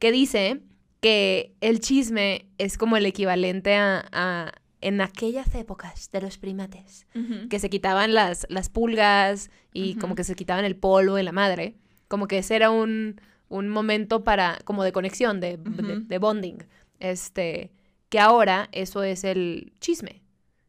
[0.00, 0.62] que dice
[1.00, 7.06] que el chisme es como el equivalente a, a- en aquellas épocas de los primates,
[7.50, 11.30] que se quitaban las, las pulgas y como que se quitaban el polvo en la
[11.32, 11.76] madre.
[12.08, 13.20] Como que ese era un,
[13.52, 16.58] un momento para, como de conexión, de, de- bonding.
[16.98, 17.70] Este,
[18.08, 20.22] que ahora eso es el chisme.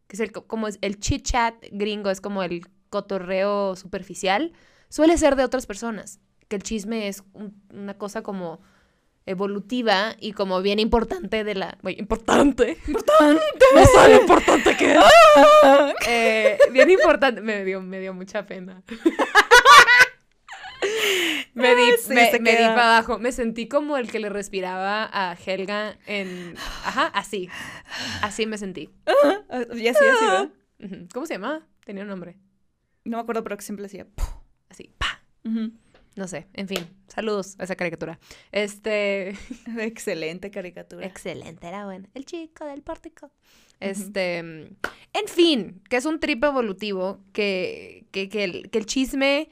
[0.08, 4.52] Que es el, co- como es el chit chat gringo, es como el cotorreo superficial.
[4.90, 6.20] Suele ser de otras personas.
[6.50, 8.60] Que el chisme es un- una cosa como
[9.26, 11.78] evolutiva y como bien importante de la...
[11.82, 12.78] Güey, importante.
[12.88, 13.42] Importante.
[13.74, 15.00] No sabe importante que es.
[16.08, 17.40] Eh, bien importante.
[17.42, 18.84] Me dio, me dio mucha pena.
[21.54, 23.20] me di, sí, me, me di para abajo.
[23.20, 26.56] Me sentí como el que le respiraba a Helga en...
[26.58, 27.50] Ajá, así.
[28.22, 28.90] Así me sentí.
[29.76, 30.52] Y así, así.
[30.84, 31.08] Ujú.
[31.14, 31.62] ¿Cómo se llamaba?
[31.86, 32.38] Tenía un nombre.
[33.06, 34.08] No me acuerdo, pero que siempre decía.
[34.70, 34.92] Así.
[34.98, 35.22] Pa.
[36.16, 36.48] No sé.
[36.54, 36.88] En fin.
[37.08, 38.20] Saludos a esa caricatura.
[38.52, 39.36] Este...
[39.78, 41.06] Excelente caricatura.
[41.06, 42.08] Excelente, era bueno.
[42.14, 43.32] El chico del pórtico.
[43.80, 49.50] Este, en fin, que es un trip evolutivo que, que, que el, que el chisme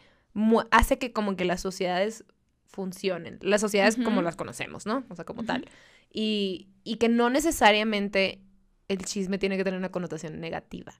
[0.71, 2.25] hace que como que las sociedades
[2.65, 5.03] funcionen, las sociedades como las conocemos, ¿no?
[5.09, 5.67] O sea, como tal.
[6.11, 8.41] Y, y que no necesariamente
[8.87, 10.93] el chisme tiene que tener una connotación negativa.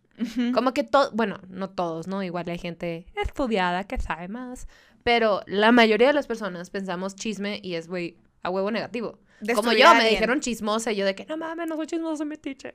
[0.53, 2.23] Como que todo, bueno, no todos, ¿no?
[2.23, 4.67] Igual hay gente estudiada que sabe más,
[5.03, 9.19] pero la mayoría de las personas pensamos chisme y es, güey, a huevo negativo.
[9.55, 12.37] Como yo, me dijeron chismosa y yo de que no mames, no soy chismosa, me
[12.37, 12.73] tiche.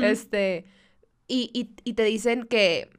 [0.00, 0.64] Este,
[1.28, 2.90] y, y, y te dicen que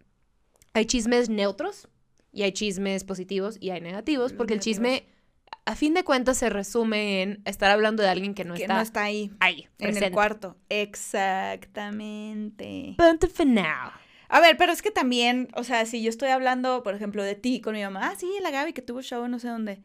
[0.73, 1.87] hay chismes neutros
[2.31, 5.07] y hay chismes positivos y hay negativos, porque el chisme,
[5.65, 8.75] a fin de cuentas, se resume en estar hablando de alguien que no que está,
[8.75, 10.57] no está ahí, ahí, en el cuarto.
[10.69, 12.95] Exactamente.
[12.97, 13.91] Punto final.
[14.29, 17.35] A ver, pero es que también, o sea, si yo estoy hablando, por ejemplo, de
[17.35, 19.81] ti con mi mamá, ah, sí, la Gaby que tuvo show no sé dónde.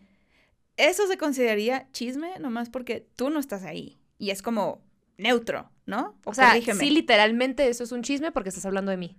[0.77, 4.01] Eso se consideraría chisme nomás porque tú no estás ahí.
[4.19, 4.83] Y es como
[5.17, 6.19] neutro, ¿no?
[6.25, 9.17] O sea, corrígeme, sí, literalmente eso es un chisme porque estás hablando de mí.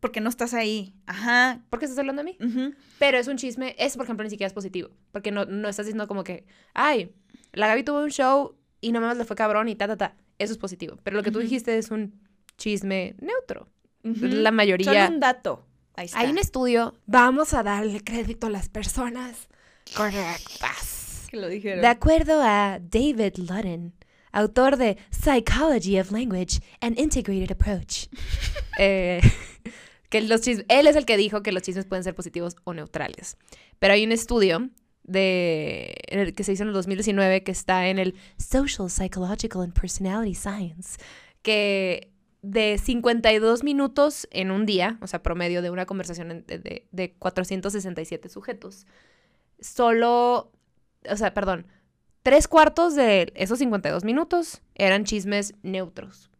[0.00, 0.94] Porque no estás ahí.
[1.06, 1.62] Ajá.
[1.70, 2.38] ¿Por qué estás hablando de mí?
[2.40, 2.74] ujú.
[2.98, 5.86] Pero es un chisme, es por ejemplo ni siquiera es positivo, porque no, no estás
[5.86, 7.12] diciendo como que, ay,
[7.52, 10.16] la Gaby tuvo un show y no más le fue cabrón y ta, ta, ta.
[10.38, 10.98] Eso es positivo.
[11.02, 11.44] Pero lo que tú Ujú.
[11.44, 12.20] dijiste es un
[12.58, 13.68] chisme neutro.
[14.04, 14.26] Ujú.
[14.26, 14.84] La mayoría.
[15.06, 15.66] Solo un dato.
[15.94, 16.20] Ahí está.
[16.20, 19.48] Hay un estudio, vamos a darle crédito a las personas
[19.96, 21.26] correctas.
[21.30, 21.80] que lo dijeron.
[21.80, 23.94] De acuerdo a David Ludden,
[24.32, 28.06] autor de Psychology of Language and Integrated Approach,
[28.78, 29.20] eh,
[30.10, 32.74] que los chis- él es el que dijo que los chismes pueden ser positivos o
[32.74, 33.36] neutrales.
[33.78, 34.70] Pero hay un estudio
[35.04, 40.34] de, que se hizo en el 2019 que está en el Social, Psychological and Personality
[40.34, 40.98] Science,
[41.42, 42.10] que
[42.42, 48.28] de 52 minutos en un día, o sea, promedio de una conversación de- de 467
[48.28, 48.86] sujetos,
[49.60, 50.52] solo,
[51.08, 51.66] o sea, perdón,
[52.22, 56.30] tres cuartos de esos 52 minutos eran chismes neutros.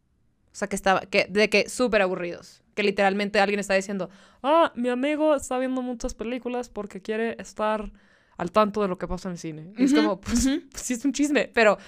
[0.52, 2.62] O sea, que estaba, que, de que súper aburridos.
[2.76, 4.10] Que literalmente alguien está diciendo,
[4.44, 7.90] ah, mi amigo está viendo muchas películas porque quiere estar
[8.36, 9.72] al tanto de lo que pasa en el cine.
[9.76, 11.78] Y es como, pues, pues sí es un chisme, pero,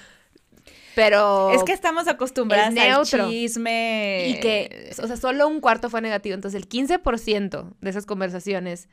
[0.94, 1.50] pero...
[1.50, 3.24] Es que estamos acostumbradas es neutro.
[3.24, 4.28] al chisme.
[4.28, 6.34] Y que, o sea, solo un cuarto fue negativo.
[6.34, 8.88] Entonces, el 15% de esas conversaciones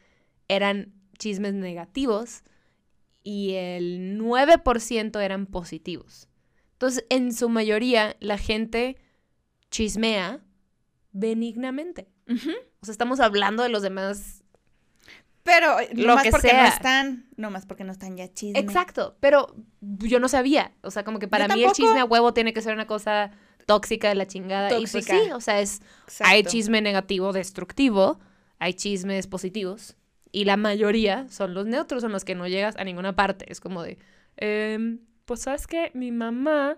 [0.47, 2.43] eran chismes negativos
[3.23, 6.27] y el 9% eran positivos.
[6.73, 8.97] Entonces, en su mayoría, la gente
[9.71, 10.41] chismea
[11.15, 12.09] benignamente.
[12.81, 14.43] O sea, estamos hablando de los demás.
[15.43, 16.63] Pero Lo nomás que porque sea.
[16.63, 18.59] no están, nomás porque no están ya chisme.
[18.59, 20.73] Exacto, pero yo no sabía.
[20.81, 22.87] O sea, como que para Yo mí el chisme a huevo tiene que ser una
[22.87, 23.31] cosa
[23.65, 24.69] tóxica de la chingada.
[24.77, 25.13] Y pues Tóxica.
[25.23, 26.33] sí, o sea, es Exacto.
[26.33, 28.19] Hay chisme negativo, destructivo.
[28.59, 29.95] hay chismes positivos
[30.31, 33.45] y la mayoría son los neutros, son los que no llegas a ninguna parte.
[33.51, 33.99] Es como de,
[34.37, 36.77] em, pues sabes que mi mamá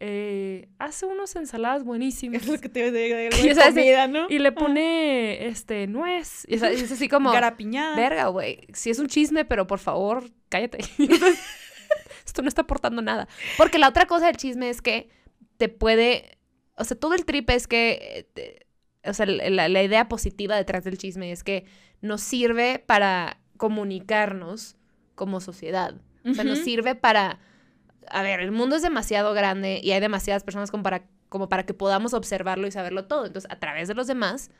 [0.00, 2.42] eh, hace unas ensaladas buenísimas.
[2.42, 4.26] Es lo que te de o sea, comida, ¿no?
[4.30, 6.44] Y le pone, este, nuez.
[6.48, 7.96] Y es, es así como, Garapiñada.
[7.96, 8.66] verga, güey.
[8.72, 10.78] Si es un chisme, pero por favor, cállate.
[12.24, 13.26] Esto no está aportando nada.
[13.56, 15.08] Porque la otra cosa del chisme es que
[15.56, 16.38] te puede,
[16.76, 18.66] o sea, todo el trip es que, eh, te-
[19.08, 21.64] o sea, la, la idea positiva detrás del chisme es que
[22.02, 24.76] nos sirve para comunicarnos
[25.14, 25.94] como sociedad.
[26.24, 27.40] O sea, nos sirve para,
[28.10, 31.64] a ver, el mundo es demasiado grande y hay demasiadas personas como para, como para
[31.64, 33.26] que podamos observarlo y saberlo todo.
[33.26, 34.50] Entonces, a través de los demás,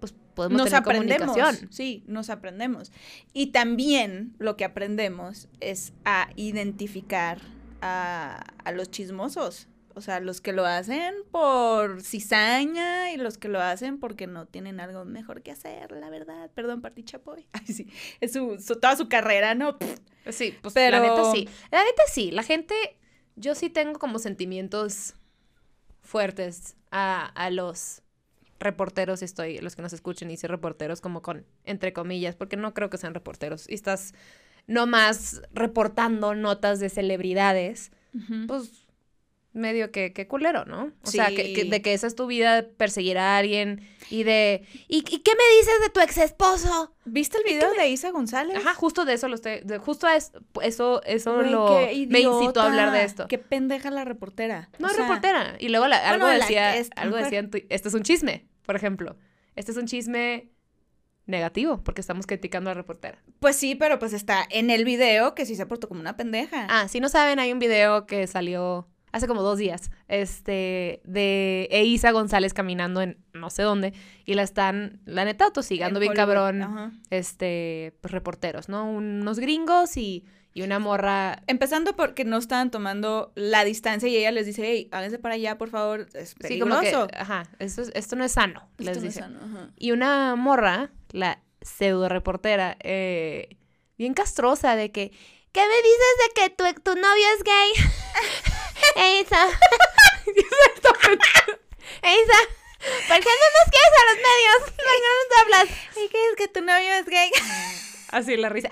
[0.00, 1.28] pues podemos nos tener aprendemos.
[1.28, 1.72] comunicación.
[1.72, 2.92] Sí, nos aprendemos.
[3.32, 7.40] Y también lo que aprendemos es a identificar
[7.80, 9.68] a, a los chismosos.
[9.96, 14.44] O sea, los que lo hacen por cizaña y los que lo hacen porque no
[14.46, 16.50] tienen algo mejor que hacer, la verdad.
[16.54, 17.46] Perdón, Party Chapoy.
[17.52, 17.88] Ay, sí.
[18.20, 19.78] Es su, su- toda su carrera, ¿no?
[19.78, 19.98] Pff,
[20.30, 21.48] Sí, pues Pero- la neta sí.
[21.70, 22.30] La neta sí.
[22.30, 22.74] La gente,
[23.36, 25.14] yo sí tengo como sentimientos
[26.02, 28.02] fuertes a, a los
[28.58, 32.56] reporteros, y estoy, los que nos escuchen, y sí reporteros como con, entre comillas, porque
[32.56, 33.68] no creo que sean reporteros.
[33.68, 34.14] Y estás
[34.66, 37.92] nomás reportando notas de celebridades,
[38.48, 38.85] pues
[39.56, 40.92] medio que, que culero, ¿no?
[41.02, 44.62] O sea, que, de que esa es tu vida, perseguir a alguien y de...
[44.88, 46.94] ¿Y, y qué me dices de tu ex esposo?
[47.04, 48.56] ¿Viste el video de Isa González?
[48.58, 52.60] Ajá, justo de eso lo estoy, de- justo a es- eso, eso lo me incitó
[52.60, 53.26] a hablar de esto.
[53.28, 54.68] Qué pendeja la reportera.
[54.78, 55.56] No O sea, reportera.
[55.58, 58.76] Y luego la- algo bueno, la- decía, es algo decía este es un chisme, por
[58.76, 59.16] ejemplo.
[59.54, 60.50] Este es un chisme
[61.26, 63.18] negativo, porque estamos criticando a la reportera.
[63.40, 66.66] Pues sí, pero pues está en el video que sí se portó como una pendeja.
[66.70, 71.68] Ah, si no saben, hay un video que salió hace como dos días, este, de
[71.70, 73.92] Eiza González caminando en no sé dónde,
[74.24, 76.92] y la están, la neta, autosigando En bien Hollywood, cabrón, ajá.
[77.10, 78.88] este, pues reporteros, ¿no?
[78.90, 80.24] Unos gringos y,
[80.54, 84.88] y una morra Empezando porque no estaban tomando la distancia y ella les dice, hey,
[84.92, 88.32] háganse para allá, por favor, es Sí, como que, ajá, esto, es- esto no es
[88.32, 89.20] sano, Esto les no es dice.
[89.20, 89.70] sano, ajá.
[89.76, 93.56] Y una morra, la pseudo reportera, eh,
[93.98, 95.10] bien castrosa de que,
[95.52, 98.52] ¿qué me dices de que tu, tu novio es gay?
[98.94, 99.46] Eiza.
[102.02, 102.38] Eiza,
[103.08, 104.60] ¿por qué no nos quieres a los medios?
[104.60, 105.78] ¿Por qué no nos hablas?
[105.96, 107.30] ¿Y qué es que tu novio es gay?
[108.10, 108.68] Así la risa.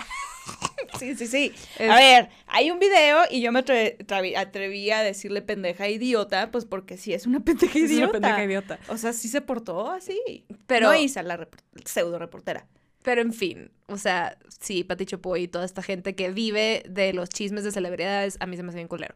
[0.99, 1.55] sí, sí, sí.
[1.79, 6.65] Es- A ver, hay un video y yo me atreví a decirle pendeja idiota, pues
[6.65, 8.05] porque sí es una pendeja Es idiota.
[8.05, 8.79] una pendeja idiota.
[8.89, 10.45] O sea, sí se portó así.
[10.67, 12.67] Pero- No Isa, la repor- pseudo reportera.
[13.03, 17.13] Pero en fin, o sea, sí, Pati Chapoy y toda esta gente que vive de
[17.13, 19.15] los chismes de celebridades, a mí se me hace bien culero.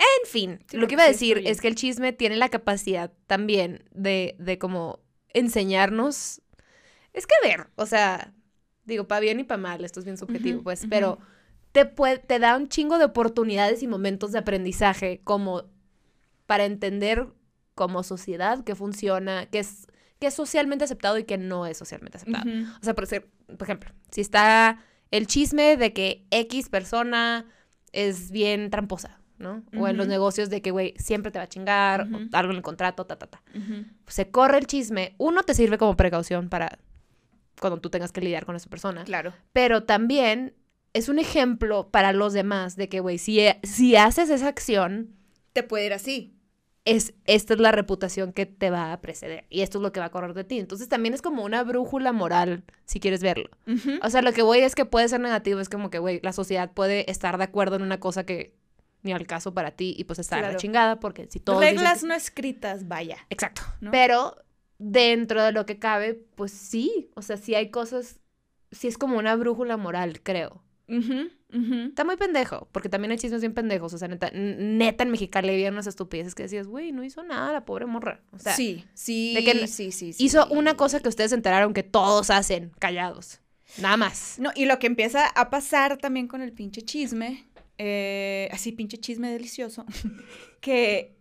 [0.00, 3.12] En fin, Sí, lo que iba a decir es que el chisme tiene la capacidad
[3.26, 5.00] también de, de como
[5.34, 6.40] enseñarnos.
[7.12, 8.32] Es que ver, o sea,
[8.84, 11.18] digo, para bien y para mal, esto es bien subjetivo, pues, pero
[11.72, 15.64] te, puede, te da un chingo de oportunidades y momentos de aprendizaje como
[16.46, 17.26] para entender
[17.74, 19.86] como sociedad que funciona, que es,
[20.18, 22.44] que es socialmente aceptado y que no es socialmente aceptado.
[22.80, 27.46] O sea, por, ser- por ejemplo, si está el chisme de que X persona
[27.92, 29.64] es bien tramposa, ¿no?
[29.76, 32.56] O en los negocios de que, güey, siempre te va a chingar, o algo en
[32.58, 33.42] el contrato, ta, ta, ta.
[33.56, 33.84] Ujú.
[34.06, 35.14] Se corre el chisme.
[35.18, 36.78] Uno te sirve como precaución para
[37.60, 39.04] cuando tú tengas que lidiar con esa persona.
[39.04, 39.32] Claro.
[39.52, 40.54] Pero también
[40.92, 45.14] es un ejemplo para los demás de que, güey, si, si haces esa acción,
[45.52, 46.34] Te puede ir así.
[46.84, 50.00] es, esta es la reputación que te va a preceder y esto es lo que
[50.00, 50.58] va a correr de ti.
[50.58, 53.50] Entonces también es como una brújula moral, si quieres verlo.
[54.02, 56.32] O sea, lo que voy es que puede ser negativo, es como que, güey, la
[56.32, 58.54] sociedad puede estar de acuerdo en una cosa que
[59.02, 62.14] ni al caso para ti y pues está la chingada porque si todos Reglas no
[62.14, 63.18] escritas, vaya.
[63.30, 63.62] Exacto.
[63.80, 63.90] ¿no?
[63.90, 64.36] Pero
[64.78, 68.20] dentro de lo que cabe, pues sí, o sea, sí hay cosas,
[68.72, 70.62] sí es como una brújula moral, creo.
[70.88, 75.50] Está muy pendejo, porque también hay chismes bien pendejos, o sea, neta, neta en Mexicali
[75.50, 78.22] había unas estupideces que decías, güey, no hizo nada la pobre morra.
[78.32, 80.24] O sea, sí, sí, de que sí, sí, sí.
[80.24, 83.40] hizo una cosa que ustedes se enteraron que todos hacen, callados.
[83.78, 84.36] Nada más.
[84.38, 87.46] No, y lo que empieza a pasar también con el pinche chisme,
[87.82, 89.86] eh, así pinche chisme delicioso,
[90.60, 91.16] que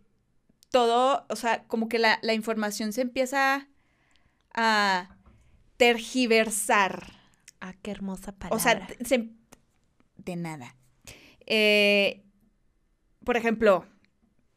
[0.71, 3.69] todo, o sea, como que la, la información se empieza
[4.53, 5.15] a
[5.77, 7.13] tergiversar.
[7.61, 8.55] Ah, qué hermosa palabra.
[8.57, 9.29] O sea, se-
[10.17, 10.75] de nada.
[11.45, 12.23] Eh,
[13.23, 13.85] por ejemplo,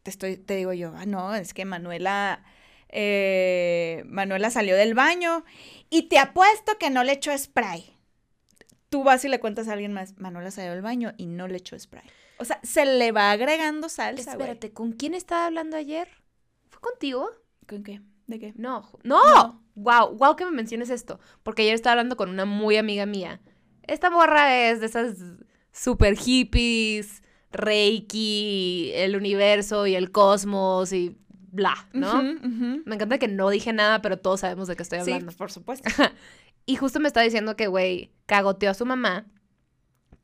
[0.02, 2.42] te estoy, te digo yo, ah, no, es que Manuela,
[2.88, 5.44] eh, Manuela salió del baño
[5.88, 7.96] y te apuesto que no le echó spray.
[8.92, 11.56] Tú vas y le cuentas a alguien más, Manuela salió del baño y no le
[11.56, 12.04] echó spray.
[12.38, 14.42] O sea, se le va agregando salsa, güey.
[14.50, 16.08] Espérate, ¿con quién estaba hablando ayer?
[16.68, 17.30] ¿Fue contigo?
[17.66, 18.02] ¿Con qué?
[18.26, 18.52] ¿De qué?
[18.54, 19.62] No, ju- no.
[19.76, 21.18] Wow, wow que me menciones esto.
[21.42, 23.40] Porque ayer estaba hablando con una muy amiga mía.
[23.86, 25.16] Esta morra es de esas
[25.72, 31.16] super hippies, Reiki, el universo y el cosmos y
[31.50, 32.22] bla, ¿no?
[32.22, 35.32] Me encanta que no dije nada, pero todos sabemos de qué estoy Sí, hablando.
[35.32, 35.88] por supuesto.
[36.66, 39.26] Y justo me estaba diciendo que, güey, cagoteó a su mamá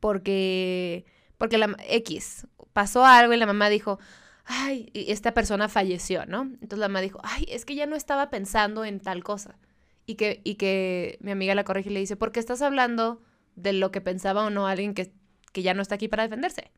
[0.01, 1.05] porque,
[1.37, 3.99] porque la X pasó algo y la mamá dijo,
[4.45, 6.43] ay, esta persona falleció, ¿no?
[6.43, 9.59] Entonces la mamá dijo, ay, es que ya no estaba pensando en tal cosa.
[10.07, 13.21] Y que, y que mi amiga la corrige y le dice, ¿por qué estás hablando
[13.57, 15.13] de lo que pensaba o no alguien que,
[15.53, 16.73] que ya no está aquí para defenderse?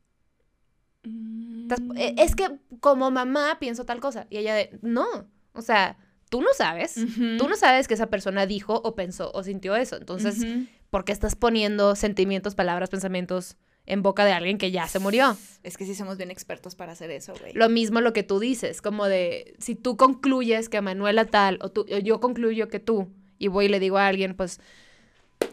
[1.97, 4.27] Eh, Es que como mamá pienso tal cosa.
[4.31, 5.07] Y ella de, no,
[5.53, 5.97] o sea,
[6.31, 6.95] tú no sabes.
[6.95, 9.97] Tú no sabes que esa persona dijo o pensó o sintió eso.
[9.97, 10.47] Entonces.
[10.91, 15.37] ¿por qué estás poniendo sentimientos, palabras, pensamientos en boca de alguien que ya se murió?
[15.63, 17.53] Es que sí somos bien expertos para hacer eso, güey.
[17.55, 21.59] Lo mismo lo que tú dices, como de, si tú concluyes que a Manuela tal,
[21.63, 24.61] o, tú, o yo concluyo que tú, y voy y le digo a alguien, pues,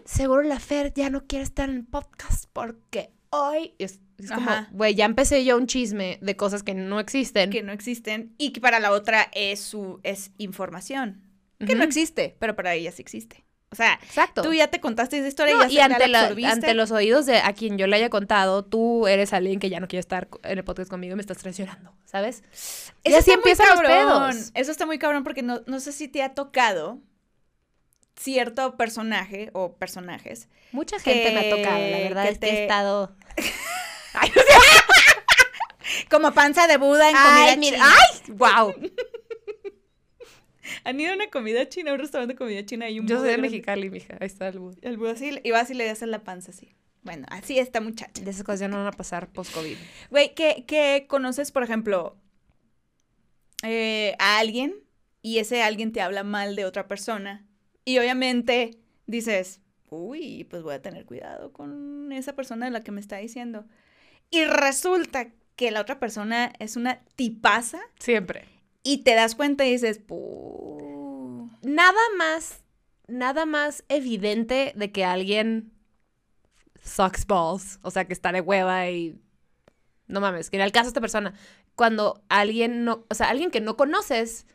[0.04, 3.74] seguro la Fer ya no quiere estar en el podcast porque hoy...
[3.78, 7.50] Es, es como, güey, ya empecé yo un chisme de cosas que no existen.
[7.50, 11.24] que no existen y que para la otra es su es información
[11.66, 13.44] que no existe, pero para ella sí existe.
[13.70, 14.44] O sea, Exacto.
[14.44, 17.26] tú ya te contaste esa historia No, ya y ante, la la- ante los oídos
[17.26, 20.30] de a quien yo le haya contado, tú eres alguien que ya no quiere estar
[20.44, 22.44] en el podcast conmigo y me estás traicionando, ¿sabes?
[23.04, 24.32] Y Eso así está muy empiezan los cabrón.
[24.32, 24.52] pedos.
[24.54, 27.02] Eso está muy cabrón porque no, no sé si te ha tocado
[28.16, 30.48] cierto personaje o personajes.
[30.72, 32.68] Mucha gente me ha tocado, la verdad que es que he
[36.10, 37.94] Como panza de Buda en Ay, comida mira, china.
[37.96, 38.34] ¡ay!
[38.34, 38.74] ¡Wow!
[40.84, 43.20] Han ido a una comida china, a un restaurante de comida china y un Yo
[43.20, 43.38] soy de.
[43.38, 44.18] Mexicali, mija.
[44.20, 44.78] Ahí está el Buda.
[44.82, 46.76] El Buda así, y vas y le haces la panza así.
[47.04, 48.22] Bueno, así esta muchacha.
[48.22, 49.78] De esas cosas ya no van a pasar post-COVID.
[50.10, 52.18] Güey, que, que conoces, por ejemplo,
[53.64, 54.76] eh, a alguien
[55.22, 57.46] y ese alguien te habla mal de otra persona
[57.86, 62.92] y obviamente dices, uy, pues voy a tener cuidado con esa persona de la que
[62.92, 63.66] me está diciendo.
[64.30, 68.46] Y resulta que la otra persona es una tipaza Siempre.
[68.84, 70.02] y te das cuenta y dices.
[71.64, 72.64] Nada más,
[73.08, 75.72] nada más evidente de que alguien
[76.84, 77.80] sucks balls.
[77.82, 79.20] O sea, que está de hueva y...
[80.08, 81.34] No mames, que en el caso de esta persona,
[81.76, 83.06] cuando alguien no...
[83.10, 84.46] O sea, alguien que no conoces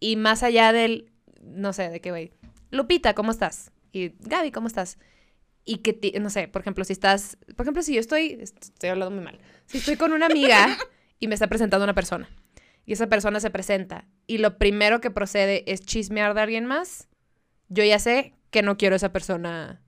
[0.00, 1.12] y más allá del...
[1.42, 2.32] No sé, de qué, güey.
[2.70, 3.70] Lupita, ¿cómo estás?
[3.92, 4.98] Y Gaby, ¿cómo estás?
[5.66, 7.36] Y que, ti- no sé, por ejemplo, si estás...
[7.56, 8.38] Por ejemplo, si yo estoy...
[8.40, 9.38] Estoy hablando muy mal.
[9.66, 10.78] Si estoy con una amiga
[11.20, 12.28] y me está presentando una persona
[12.86, 17.08] y esa persona se presenta y lo primero que procede es chismear de alguien más,
[17.68, 19.82] yo ya sé que no quiero a esa persona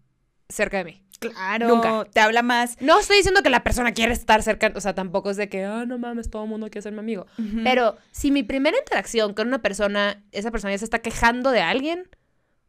[0.48, 1.02] cerca de mí.
[1.20, 2.04] Claro, Nunca.
[2.12, 2.76] te habla más.
[2.80, 5.64] No estoy diciendo que la persona quiere estar cerca, o sea, tampoco es de que,
[5.64, 7.26] ah, no mames, todo el mundo quiere ser mi amigo.
[7.38, 7.60] Ujú.
[7.64, 11.60] Pero si mi primera interacción con una persona, esa persona ya se está quejando de
[11.60, 12.08] alguien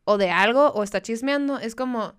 [0.04, 2.15] o de algo o está chismeando, es como,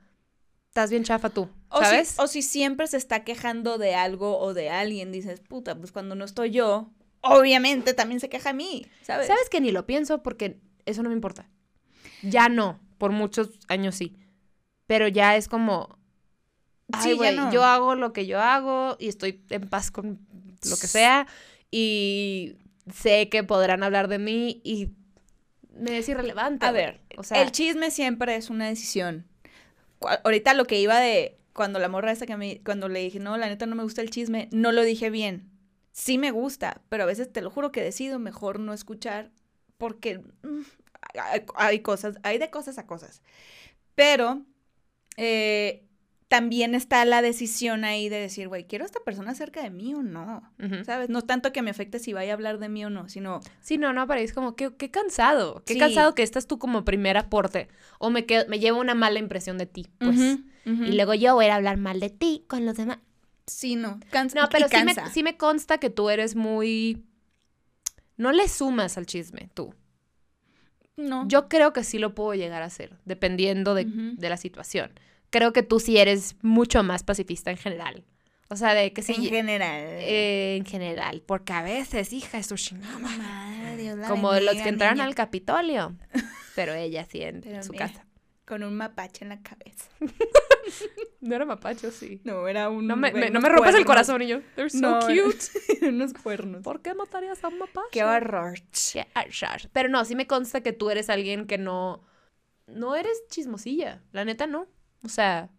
[0.71, 2.15] estás bien chafa tú, O si- ¿sabes?
[2.19, 6.15] O si, siempre se está quejando de algo o de alguien, dices, puta, pues cuando
[6.15, 6.91] no estoy yo,
[7.23, 9.27] obviamente también se queja a mí, ¿sabes?
[9.27, 11.49] ¿Sabes que ni lo pienso porque eso no me importa?
[12.23, 14.17] Ya no, por muchos años sí.
[14.87, 15.99] Pero ya es como,
[17.03, 17.51] Sí, güey, no.
[17.53, 20.21] yo hago lo que yo hago y estoy en paz con
[20.63, 21.27] lo que sea
[21.71, 22.57] y
[22.95, 24.91] sé que podrán hablar de mí y
[25.75, 26.65] me es irrelevante.
[26.65, 29.27] A ver, o sea, el chisme siempre es una decisión.
[30.01, 33.37] Ahorita lo que iba de cuando la morra esta que me, cuando le dije, no,
[33.37, 35.51] la neta no me gusta el chisme, no lo dije bien.
[35.93, 39.31] Sí me gusta, pero a veces te lo juro que decido mejor no escuchar
[39.77, 40.61] porque mm,
[41.19, 43.23] hay, hay cosas, hay de cosas a cosas.
[43.95, 44.43] Pero
[45.17, 45.87] eh,
[46.31, 49.95] también está la decisión ahí de decir, güey, ¿quiero a esta persona cerca de mí
[49.95, 50.49] o no?
[50.87, 51.09] ¿Sabes?
[51.09, 53.79] No tanto que me afecte si vaya a hablar de mí o no, sino Sí,
[53.79, 55.65] no, no, pero es como, qué, qué cansado.
[55.67, 55.81] Qué Sí.
[55.81, 57.67] cansado que estás tú como primer aporte.
[57.99, 60.39] O me, quedo, me llevo una mala impresión de ti, pues.
[60.65, 62.99] Y luego yo voy a hablar mal de ti con los demás.
[63.49, 63.99] Sí, no.
[64.11, 67.03] Cansa, No, pero sí me, sí me consta que tú eres muy...
[68.17, 69.75] No le sumas al chisme, tú.
[70.97, 71.27] No.
[71.27, 74.93] Yo creo que sí lo puedo llegar a hacer, dependiendo de, de la situación.
[75.31, 78.05] Creo que tú sí eres mucho más pacifista en general.
[78.49, 79.15] O sea, de que sí...
[79.15, 79.81] en general.
[80.01, 82.99] eh, en general, porque a veces, hija, es su chingada.
[82.99, 85.07] Madre Dios la Como los que entraron niña.
[85.07, 85.97] al Capitolio.
[86.57, 87.87] Pero ella sí en Pero su mira.
[87.87, 88.07] casa.
[88.45, 89.89] Con un mapache en la cabeza.
[91.21, 92.21] No era mapacho, sí.
[92.25, 92.87] No, era un.
[92.87, 94.41] No me, me- no me rompas el corazón, y yo.
[94.57, 95.89] They're so No, cute.
[95.89, 96.63] unos cuernos.
[96.63, 97.89] ¿Por qué matarías a un mapacho?
[97.93, 98.55] Qué horror.
[98.93, 99.71] Qué horror.
[99.73, 102.03] Pero no, sí me consta que tú eres alguien que no.
[102.67, 104.03] No eres chismosilla.
[104.13, 104.67] La neta, no.
[105.03, 105.51] O sea,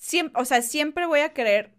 [0.00, 1.74] Siempre, o sea, siempre voy a querer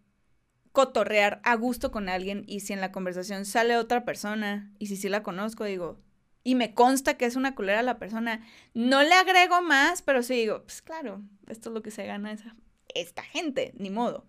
[0.73, 4.95] cotorrear a gusto con alguien y si en la conversación sale otra persona y si
[4.95, 5.99] sí la conozco, digo,
[6.43, 10.35] y me consta que es una culera la persona, no le agrego más, pero sí
[10.35, 12.55] digo, pues claro, esto es lo que se gana esa,
[12.93, 14.27] esta gente, ni modo.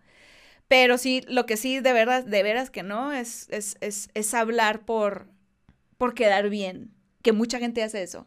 [0.69, 4.33] Pero sí, lo que sí, de verdad, de veras que no, es, es, es, es
[4.33, 5.29] hablar por,
[5.99, 6.95] por quedar bien.
[7.23, 8.27] Que mucha gente hace eso.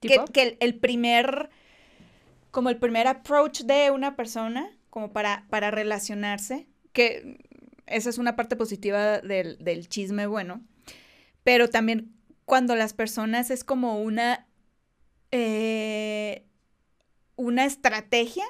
[0.00, 1.48] Que, que el, el primer,
[2.50, 7.38] como el primer approach de una persona, como para, para relacionarse, que
[7.86, 10.60] esa es una parte positiva del, del chisme bueno,
[11.44, 12.12] pero también
[12.44, 14.46] cuando las personas es como una,
[15.30, 16.44] eh,
[17.36, 18.44] una estrategia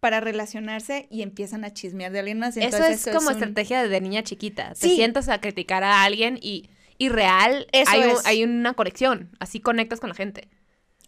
[0.00, 2.56] para relacionarse y empiezan a chismear de alguien más.
[2.56, 4.72] Eso Entonces, es como un- estrategia de niña chiquita.
[4.74, 8.24] Te sientas a criticar a alguien y, y real Eso hay, es.
[8.26, 9.30] hay una conexión.
[9.40, 10.48] Así conectas con la gente.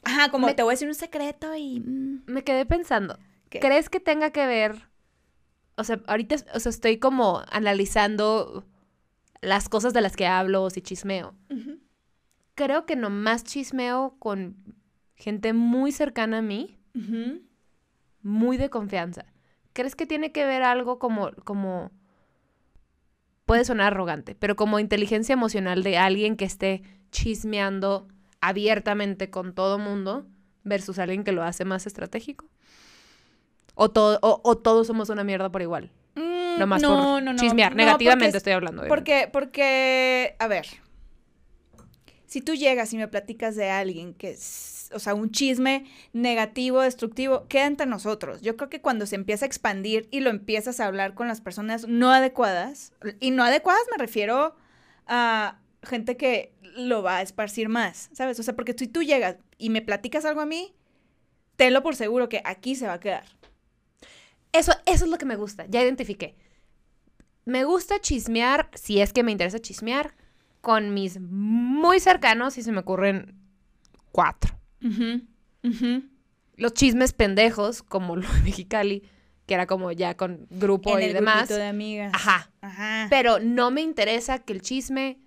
[0.04, 1.80] Ajá, como Me- te voy a decir un secreto y...
[1.80, 3.60] mm, Me quedé pensando, ¿Qué?
[3.60, 4.88] ¿crees que tenga que ver?
[5.76, 8.66] O sea, ahorita o sea, estoy como analizando
[9.40, 11.34] las cosas de las que hablo, si chismeo.
[12.54, 14.56] Creo que nomás chismeo con
[15.16, 16.78] gente muy cercana a mí,
[18.22, 19.24] muy de confianza.
[19.72, 21.90] ¿Crees que tiene que ver algo como, como,
[23.46, 28.06] puede sonar arrogante, pero como inteligencia emocional de alguien que esté chismeando
[28.42, 30.26] abiertamente con todo mundo
[30.64, 32.46] versus alguien que lo hace más estratégico?
[33.74, 35.90] ¿O, todo, o, o todos somos una mierda por igual?
[36.14, 37.38] Mm, Nomás no, por no, no.
[37.38, 37.72] chismear.
[37.72, 38.82] No, Negativamente estoy hablando.
[38.82, 38.94] obviamente.
[38.94, 40.66] Porque, porque, a ver,
[42.26, 46.82] si tú llegas y me platicas de alguien que es, o sea, un chisme negativo,
[46.82, 48.42] destructivo, queda entre nosotros.
[48.42, 51.40] Yo creo que cuando se empieza a expandir y lo empiezas a hablar con las
[51.40, 54.54] personas no adecuadas, y no adecuadas me refiero
[55.06, 58.38] a gente que lo va a esparcir más, ¿sabes?
[58.40, 60.74] O sea, porque si tú llegas y me platicas algo a mí,
[61.56, 63.24] tenlo por seguro que aquí se va a quedar.
[64.52, 66.36] Eso, eso es lo que me gusta, ya identifiqué.
[67.44, 70.14] Me gusta chismear, si es que me interesa chismear,
[70.60, 73.34] con mis muy cercanos, y se me ocurren
[74.12, 74.54] cuatro.
[76.56, 79.02] Los chismes pendejos, como lo de Mexicali,
[79.46, 81.48] que era como ya con grupo En y el demás.
[81.48, 82.12] de amigas.
[82.14, 82.52] Ajá.
[82.60, 83.08] Ajá.
[83.10, 85.18] Pero no me interesa que el chisme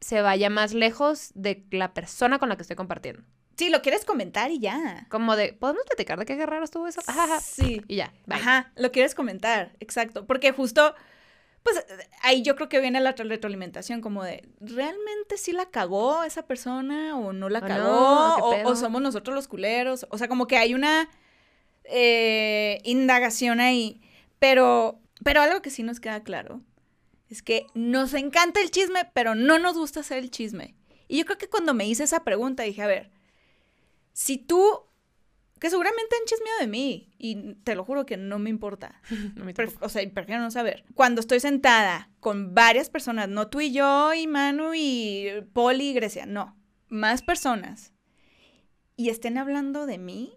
[0.00, 3.22] se vaya más lejos de la persona con la que estoy compartiendo.
[3.56, 5.06] Sí, lo quieres comentar y ya.
[5.10, 7.00] Como de, ¿podemos platicar de qué raro estuvo eso?
[7.06, 7.40] Ajá, ajá.
[7.40, 7.82] Sí.
[7.88, 8.36] Y ya, bye.
[8.36, 10.26] Ajá, lo quieres comentar, exacto.
[10.26, 10.94] Porque justo,
[11.64, 11.84] pues
[12.22, 17.18] ahí yo creo que viene la retroalimentación, como de, ¿realmente sí la cagó esa persona
[17.18, 18.70] o no la O cagó?
[18.70, 20.06] o somos nosotros los culeros?
[20.10, 21.08] O sea, como que hay una
[21.82, 24.00] eh, indagación ahí.
[24.38, 26.60] Pero, pero algo que sí nos queda claro
[27.28, 30.74] es que nos encanta el chisme, pero no nos gusta hacer el chisme.
[31.08, 33.10] Y yo creo que cuando me hice esa pregunta dije, a ver,
[34.12, 34.64] si tú,
[35.58, 39.00] que seguramente han chismeado de mí, y te lo juro que no me importa,
[39.36, 40.84] No me o sea, prefiero no saber.
[40.94, 45.94] Cuando estoy sentada con varias personas, no tú y yo, y Manu, y Poli y
[45.94, 46.56] Grecia, no,
[46.88, 47.92] más personas,
[48.96, 50.32] y estén hablando de mí,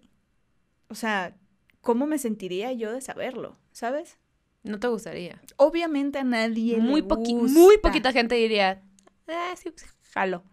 [0.90, 1.36] o sea,
[1.82, 3.58] ¿cómo me sentiría yo de saberlo?
[3.72, 4.20] ¿Sabes?
[4.64, 5.42] No te gustaría.
[5.58, 7.60] Obviamente a nadie Muy, le gusta.
[7.60, 8.82] muy poquita gente diría,
[9.28, 10.44] eh, sí, pues, jalo,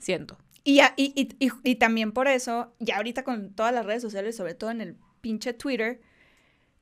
[0.00, 0.36] siento.
[0.64, 4.54] Y, y, y, y también por eso, ya ahorita con todas las redes sociales, sobre
[4.54, 6.00] todo en el pinche Twitter,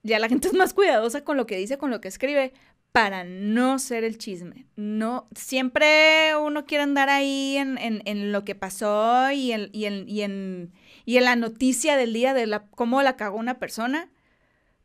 [0.02, 2.54] ya la gente es más cuidadosa con lo que dice, con lo que escribe,
[2.92, 4.66] para no ser el chisme.
[4.76, 9.84] No, siempre uno quiere andar ahí en, en, en lo que pasó y en, y,
[9.86, 10.72] en, y, en,
[11.04, 14.10] y en la noticia del día de la, cómo la cagó una persona,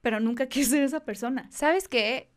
[0.01, 1.47] pero nunca quiere ser esa persona.
[1.51, 2.31] ¿Sabes qué?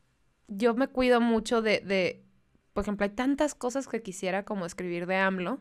[0.48, 2.24] Yo me cuido mucho de, de,
[2.72, 5.60] por ejemplo, hay tantas cosas que quisiera como escribir de AMLO.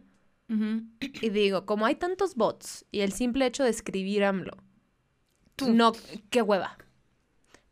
[1.00, 4.58] Y digo, como hay tantos bots y el simple hecho de escribir AMLO,
[5.56, 5.74] Tú.
[5.74, 5.94] no,
[6.30, 6.78] qué hueva.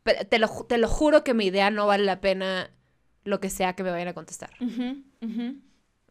[0.02, 2.70] Pero te lo, te lo juro que mi idea no vale la pena
[3.24, 4.50] lo que sea que me vayan a contestar.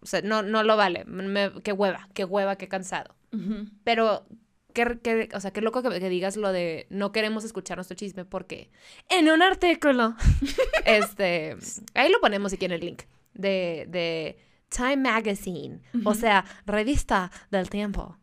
[0.02, 1.06] O sea, no, no lo vale.
[1.06, 3.16] Me- qué hueva, qué hueva, qué cansado.
[3.84, 4.28] Pero,
[4.74, 7.96] qué, qué- o sea, qué loco que, que digas lo de no queremos escuchar nuestro
[7.96, 8.70] chisme porque
[9.10, 10.16] en un artículo,
[10.86, 11.56] este,
[11.94, 13.04] ahí lo ponemos si quieren el link,
[13.34, 14.38] de, de
[14.70, 18.18] Time Magazine, o sea, revista del tiempo.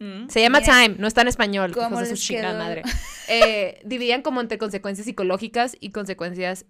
[0.00, 0.70] Mm, Se llama bien.
[0.70, 2.58] Time, no está en español, ¿Cómo de su quedó?
[2.58, 2.82] madre.
[3.26, 6.66] Eh, dividían como entre consecuencias psicológicas y consecuencias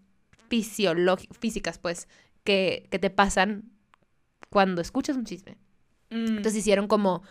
[0.48, 2.06] físicas, pues,
[2.44, 3.72] que, que te pasan
[4.50, 5.56] cuando escuchas un chisme.
[6.10, 6.26] Mm.
[6.36, 7.24] Entonces hicieron como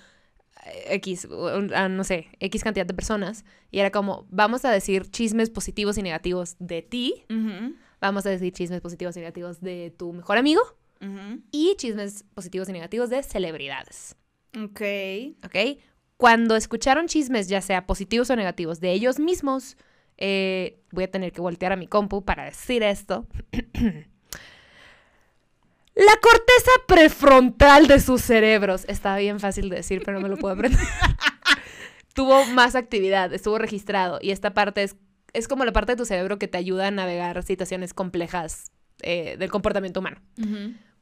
[0.89, 1.27] X,
[1.73, 3.45] ah, no sé, X cantidad de personas.
[3.71, 7.25] Y era como, vamos a decir chismes positivos y negativos de ti.
[8.01, 10.61] Vamos a decir chismes positivos y negativos de tu mejor amigo.
[11.51, 14.15] Y chismes positivos y negativos de celebridades.
[14.57, 14.81] Ok.
[15.43, 15.79] ¿Ok?
[16.15, 19.75] Cuando escucharon chismes, ya sea positivos o negativos, de ellos mismos,
[20.17, 23.27] eh, voy a tener que voltear a mi compu para decir esto.
[25.95, 28.85] La corteza prefrontal de sus cerebros.
[28.87, 30.79] Está bien fácil de decir, pero no me lo puedo aprender.
[32.13, 34.19] Tuvo más actividad, estuvo registrado.
[34.21, 34.95] Y esta parte es,
[35.33, 38.71] es como la parte de tu cerebro que te ayuda a navegar situaciones complejas
[39.01, 40.21] eh, del comportamiento humano.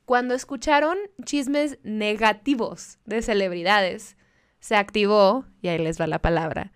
[0.05, 4.17] Cuando escucharon chismes negativos de celebridades,
[4.59, 6.71] se activó, y ahí les va la palabra,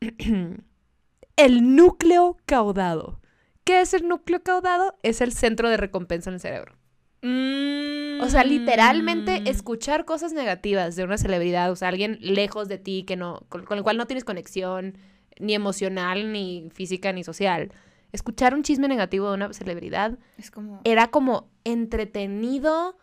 [1.36, 3.20] el núcleo caudado.
[3.64, 4.96] ¿Qué es el núcleo caudado?
[5.02, 6.76] Es el centro de recompensa en el cerebro.
[7.22, 9.46] O sea, literalmente Mm.
[9.46, 13.64] escuchar cosas negativas de una celebridad, o sea, alguien lejos de ti que no, con,
[13.64, 14.96] con el cual no tienes conexión
[15.38, 17.72] ni emocional, ni física, ni social.
[18.12, 20.80] Escuchar un chisme negativo de una celebridad Es como.
[20.84, 22.96] era como entretenido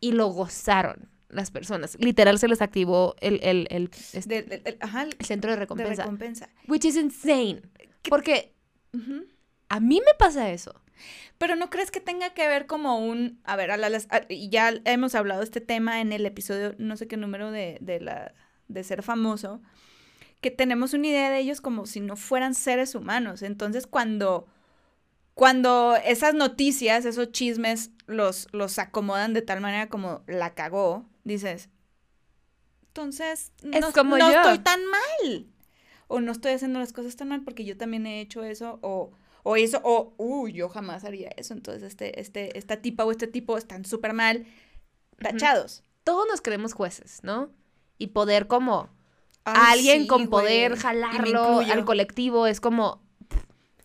[0.00, 1.96] y lo gozaron las personas.
[2.00, 5.56] Literal se les activó el, el, el- este- de- de- de- ajá, el centro de
[5.56, 6.48] de recompensa.
[6.68, 7.62] which is insane.
[8.08, 8.54] Porque
[9.68, 10.74] a mí me pasa eso.
[11.38, 14.72] Pero no crees que tenga que ver como un, a ver, a la- a- ya
[14.84, 18.34] hemos hablado de este tema en el episodio, no sé qué número de, de la
[18.68, 19.60] de ser famoso,
[20.40, 23.42] que tenemos una idea de ellos como si no fueran seres humanos.
[23.42, 24.46] Entonces, cuando
[25.34, 31.68] cuando esas noticias, esos chismes los los acomodan de tal manera como la cagó, dices,
[32.88, 34.40] entonces Es no, como no yo.
[34.40, 35.46] estoy tan mal.
[36.08, 39.12] O no estoy haciendo las cosas tan mal porque yo también he hecho eso o
[39.42, 41.54] o eso, o, uy, yo jamás haría eso.
[41.54, 44.46] Entonces, este, este, esta tipa o este tipo están súper mal
[45.18, 45.82] tachados.
[46.04, 47.50] Todos nos creemos jueces, ¿no?
[47.98, 48.90] Y poder como
[49.44, 50.82] Ay, a alguien sí, con poder güey.
[50.82, 53.02] Jalarlo al colectivo es como,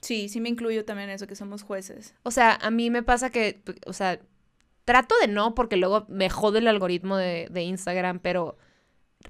[0.06, 2.14] Sí, sí me incluyo también en eso, que somos jueces.
[2.22, 4.20] o sea, a mí me pasa que, o sea,
[4.84, 8.56] trato de no porque luego me jode el algoritmo de, de Instagram, pero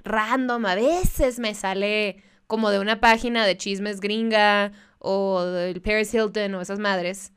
[0.04, 6.14] random a veces me sale como de una página de chismes gringa o del Paris
[6.14, 7.32] Hilton o esas madres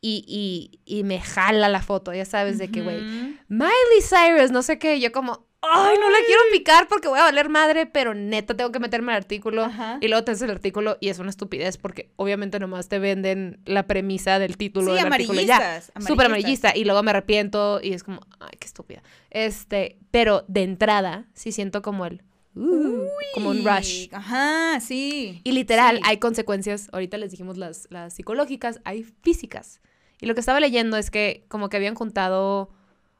[0.00, 3.00] y, y, y me jala la foto, ya sabes, de que, güey.
[3.48, 7.24] Miley Cyrus, no sé qué, yo como, ay, no la quiero picar porque voy a
[7.24, 9.64] valer madre, pero neta tengo que meterme al artículo.
[9.64, 9.98] Ajá.
[10.00, 13.60] Y luego te haces el artículo y es una estupidez porque obviamente nomás te venden
[13.64, 15.56] la premisa del título Sí, del artículo ya.
[15.56, 16.06] amarillistas.
[16.06, 16.76] Súper amarillista.
[16.76, 19.02] Y luego me arrepiento y es como, ay, qué estúpida.
[19.30, 22.22] Este, pero de entrada sí siento como el,
[22.58, 24.08] uh, como un rush.
[24.12, 25.40] Ajá, sí.
[25.44, 26.02] Y literal, Sí.
[26.04, 29.80] hay consecuencias, ahorita les dijimos las, las psicológicas, hay físicas.
[30.20, 32.70] Y lo que estaba leyendo es que como que habían juntado,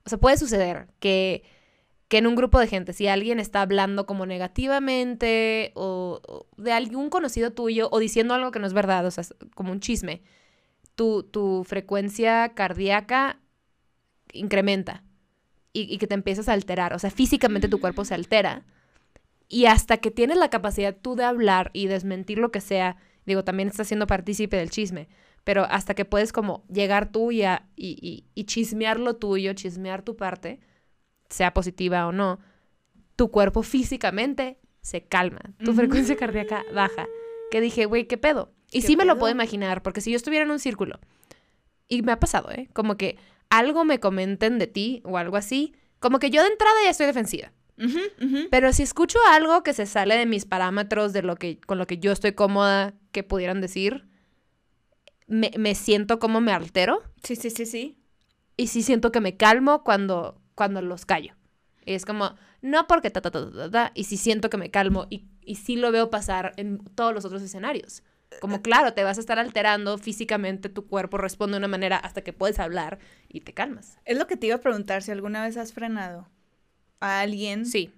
[0.05, 1.43] o sea, puede suceder que,
[2.09, 6.73] que en un grupo de gente, si alguien está hablando como negativamente o, o de
[6.73, 9.25] algún conocido tuyo o diciendo algo que no es verdad, o sea,
[9.55, 10.23] como un chisme,
[10.97, 13.39] tu, tu frecuencia cardíaca
[14.33, 15.05] incrementa
[15.73, 18.65] y, y que te empiezas a alterar, o sea, físicamente tu cuerpo se altera.
[19.49, 23.45] Y hasta que tienes la capacidad tú de hablar y desmentir lo que sea, digo,
[23.45, 25.09] también estás siendo partícipe del chisme,
[25.45, 29.55] pero hasta que puedes como llegar tú y, a- y, y- y chismear lo tuyo,
[29.55, 30.61] chismear tu parte,
[31.31, 32.39] sea positiva o no,
[33.17, 37.07] tu cuerpo físicamente se calma, tu frecuencia cardíaca baja.
[37.51, 38.53] Que dije, güey, ¿qué pedo?
[38.71, 41.01] Y ¿Qué sí me lo puedo imaginar, porque si yo estuviera en un círculo,
[41.89, 42.69] y me ha pasado, ¿eh?
[42.75, 43.17] Como que
[43.49, 47.07] algo me comenten de ti o algo así, como que yo de entrada ya estoy
[47.07, 47.53] defensiva.
[47.79, 48.49] Ujú.
[48.51, 51.87] Pero si escucho algo que se sale de mis parámetros, de lo que, con lo
[51.87, 54.09] que yo estoy cómoda, que pudieran decir,
[55.27, 57.99] me, me siento como me altero Sí, sí, sí, sí.
[58.57, 61.35] y sí siento que me calmo cuando, cuando los callo.
[61.85, 64.57] Y es como, no porque ta, ta, ta, ta, ta, ta, y sí siento que
[64.59, 68.03] me calmo y, y sí lo veo pasar en todos los otros escenarios.
[68.41, 72.21] Como, claro, te vas a estar alterando físicamente, tu cuerpo responde de una manera hasta
[72.21, 73.97] que puedes hablar y te calmas.
[74.05, 76.29] Es lo que te iba a preguntar, si alguna vez has frenado
[77.01, 77.93] a alguien Sí,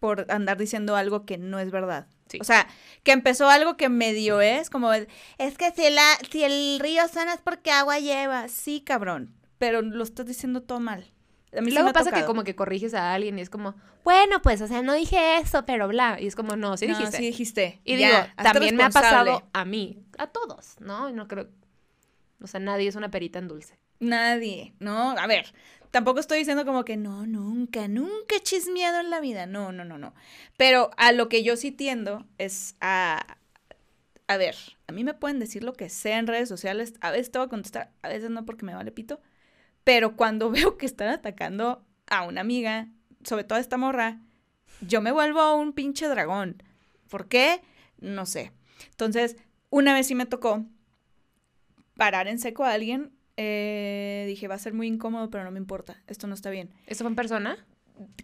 [0.00, 2.06] por andar diciendo algo que no es verdad.
[2.28, 2.38] Sí.
[2.40, 2.66] O sea,
[3.02, 5.06] que empezó algo que medio es, como, es
[5.58, 8.48] que si, la, si el río suena es porque agua lleva.
[8.48, 11.10] Sí, cabrón, pero lo estás diciendo todo mal.
[11.56, 13.74] A mí sí Luego ha pasa que como que corriges a alguien y es como,
[14.02, 16.18] bueno, pues, o sea, no dije eso, pero bla.
[16.20, 17.16] Y es como, no, sí No, dijiste.
[17.18, 17.80] sí dijiste.
[17.84, 21.10] Y Ya, digo, también me ha pasado a mí, a todos, ¿no?
[21.12, 21.48] No creo,
[22.42, 23.78] o sea, nadie es una perita en dulce.
[24.00, 25.12] Nadie, ¿no?
[25.12, 25.46] A ver,
[25.94, 29.46] tampoco estoy diciendo como que no, nunca, nunca he chismeado en la vida.
[29.46, 30.12] No, no, no, no.
[30.56, 33.38] Pero a lo que yo sí tiendo es a.
[34.26, 34.56] A ver,
[34.88, 36.94] a mí me pueden decir lo que sea en redes sociales.
[37.00, 39.20] A veces te voy a contestar, a veces no porque me vale pito.
[39.84, 42.88] Pero cuando veo que están atacando a una amiga,
[43.22, 44.20] sobre todo a esta morra,
[44.80, 46.60] yo me vuelvo un pinche dragón.
[47.08, 47.62] ¿Por qué?
[48.00, 48.50] No sé.
[48.90, 49.36] Entonces,
[49.70, 50.64] una vez sí me tocó
[51.96, 53.12] parar en seco a alguien.
[53.36, 56.02] Eh, dije, va a ser muy incómodo, pero no me importa.
[56.06, 56.70] Esto no está bien.
[56.86, 57.66] ¿Eso fue en persona?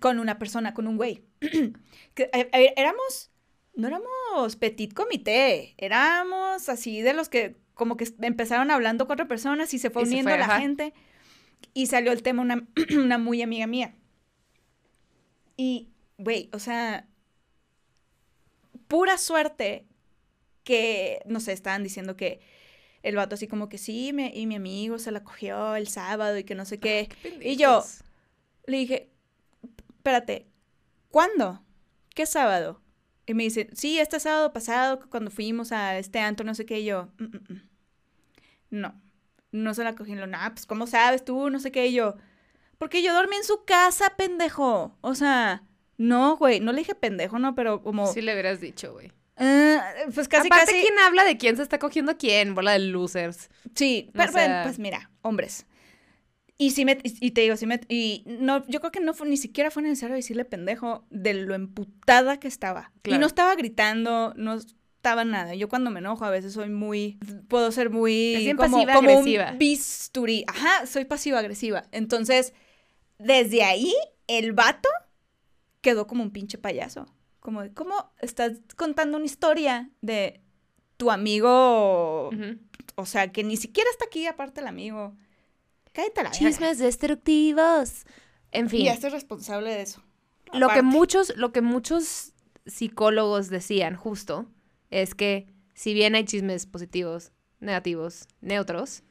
[0.00, 1.24] Con una persona, con un güey.
[2.14, 3.30] Que, a- a ver, éramos,
[3.74, 9.72] no éramos petit comité, éramos así de los que como que empezaron hablando cuatro personas
[9.74, 10.60] y se fue Y se uniendo fue, la ajá.
[10.60, 10.92] gente.
[11.72, 12.66] Y salió el tema una,
[12.98, 13.94] una muy amiga mía.
[15.56, 15.88] Y,
[16.18, 17.06] güey, o sea,
[18.88, 19.86] pura suerte
[20.64, 22.40] que, no sé, estaban diciendo que
[23.02, 26.36] el vato así como que sí, me, y mi amigo se la cogió el sábado
[26.38, 27.08] y que no sé qué.
[27.40, 27.82] y yo
[28.66, 29.10] le dije,
[29.96, 30.46] espérate,
[31.10, 31.62] ¿cuándo?
[32.14, 32.82] ¿Qué sábado?
[33.26, 36.80] Y me dice, sí, este sábado pasado, cuando fuimos a este antro, no sé qué,
[36.80, 37.62] y yo, "Mm, mm, mm".
[38.70, 39.00] no,
[39.52, 41.50] no se la cogí en lo, nah, pues, ¿cómo sabes tú?
[41.50, 42.16] No sé qué, y yo,
[42.78, 44.96] porque yo dormí en su casa, pendejo.
[45.00, 45.64] O sea,
[45.96, 49.12] no, güey, no le dije pendejo, no, pero como, Sí le hubieras dicho, güey.
[49.40, 49.84] Ah,
[50.14, 50.80] pues casi, Aparte, casi.
[50.82, 52.54] ¿quién habla de quién se está cogiendo a quién?
[52.54, 53.48] Bola de losers.
[53.74, 55.66] Sí, pero, sea- pues mira, hombres.
[56.58, 59.26] Y sí me, y te digo, sí me, y no, yo creo que no fue,
[59.26, 62.92] ni siquiera fue necesario decirle pendejo de lo emputada que estaba.
[63.04, 65.54] Y no estaba gritando, no estaba nada.
[65.54, 67.18] Yo cuando me enojo a veces soy muy,
[67.48, 69.52] puedo ser muy Es bien como, pasiva como agresiva.
[69.52, 70.44] un bisturí.
[70.48, 71.84] Ajá, soy pasiva agresiva.
[71.92, 72.52] Entonces,
[73.18, 73.94] desde ahí,
[74.26, 74.90] el vato
[75.80, 77.06] quedó como un pinche payaso.
[77.40, 80.40] Como de, ¿cómo estás contando una historia de
[80.96, 82.30] tu amigo
[83.00, 85.16] o sea, que ni siquiera está aquí aparte el amigo.
[85.92, 86.38] Cállate la verga.
[86.38, 88.04] Chismes destructivos.
[88.52, 88.82] En fin.
[88.82, 90.02] Y ya estoy responsable de eso.
[90.52, 92.32] lo que muchos, lo que muchos
[92.66, 94.46] psicólogos decían justo
[94.90, 99.02] es que si bien hay chismes positivos, negativos, neutros,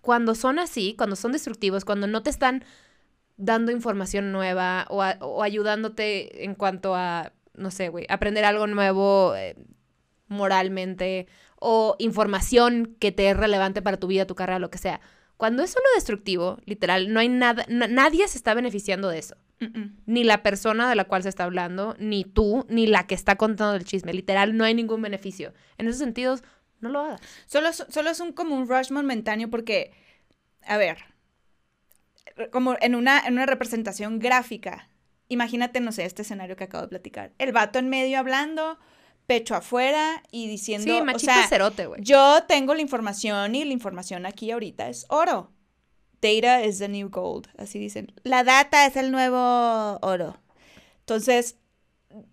[0.00, 2.64] cuando son así, cuando son destructivos, cuando no te están
[3.38, 8.66] dando información nueva o, a- o ayudándote en cuanto a, no sé, güey, aprender algo
[8.66, 9.56] nuevo eh,
[10.28, 11.26] moralmente
[11.58, 15.00] o información que te es relevante para tu vida, tu carrera, lo que sea.
[15.36, 19.36] Cuando es solo destructivo, literal, no hay nada, na- nadie se está beneficiando de eso
[20.06, 23.34] ni la persona de la cual se está hablando, ni tú, ni la que está
[23.34, 24.12] contando el chisme.
[24.12, 25.52] Literal, no hay ningún beneficio.
[25.78, 26.44] En esos sentidos,
[26.80, 27.20] no lo hagas.
[27.46, 29.90] Solo, es- solo es un como un rush momentáneo porque,
[30.64, 30.98] a ver,
[32.50, 34.88] como en una, en una representación gráfica,
[35.28, 37.32] imagínate, no sé, este escenario que acabo de platicar.
[37.38, 38.78] El vato en medio hablando,
[39.26, 42.00] pecho afuera y diciendo, Sí, o machito sea, cerote, güey.
[42.02, 45.52] yo tengo la información y la información aquí ahorita es oro.
[46.20, 48.12] Data is the new gold, así dicen.
[48.24, 50.36] La data es el nuevo oro.
[51.00, 51.58] Entonces,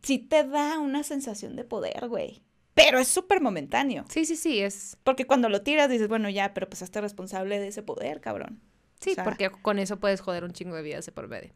[0.02, 2.42] sí te da una sensación de poder, güey.
[2.74, 4.04] Pero es súper momentáneo.
[4.10, 4.98] Sí, sí, sí, es...
[5.04, 8.60] Porque cuando lo tiras dices, bueno, ya, pero pues hazte responsable de ese poder, cabrón.
[9.00, 11.52] Sí, O sea- porque con eso puedes joder un chingo de vidas de por medio.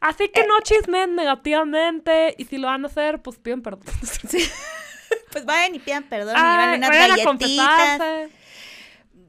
[0.00, 3.82] Así que no chismen negativamente y si lo van a hacer, pues piden perdón.
[5.32, 7.26] Pues vayan y pidan perdón y Ay, llevan unas a galletitas.
[7.26, 8.28] confesarse.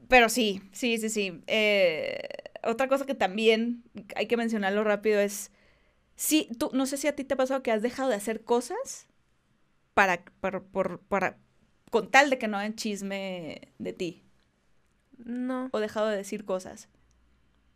[0.08, 1.42] Pero sí, sí, sí, sí.
[1.46, 2.18] Eh,
[2.62, 3.82] otra cosa que también
[4.16, 5.50] hay que mencionarlo rápido es,
[6.16, 8.42] sí, tú, no sé si a ti te ha pasado que has dejado de hacer
[8.44, 9.06] cosas
[9.94, 11.38] para, para, por- para,
[11.90, 14.22] con tal de que no hagan chisme de ti,
[15.18, 16.88] No, o dejado de decir cosas.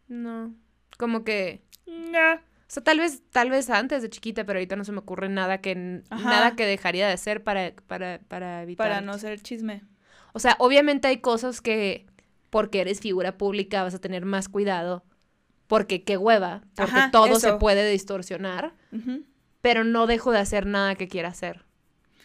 [0.09, 0.55] No.
[0.99, 1.63] Como que...
[1.87, 2.35] No.
[2.35, 5.29] O sea, tal vez, tal vez antes de chiquita, pero ahorita no se me ocurre
[5.29, 6.29] nada que Ajá.
[6.29, 8.89] nada que dejaría de hacer para, para, para evitar.
[8.89, 9.83] Para no hacer chisme.
[10.33, 12.07] O sea, obviamente hay cosas que
[12.51, 15.05] porque eres figura pública vas a tener más cuidado.
[15.67, 18.75] Porque qué hueva, porque Ajá, todo se puede distorsionar,
[19.61, 21.65] pero no dejo de hacer nada que quiera hacer.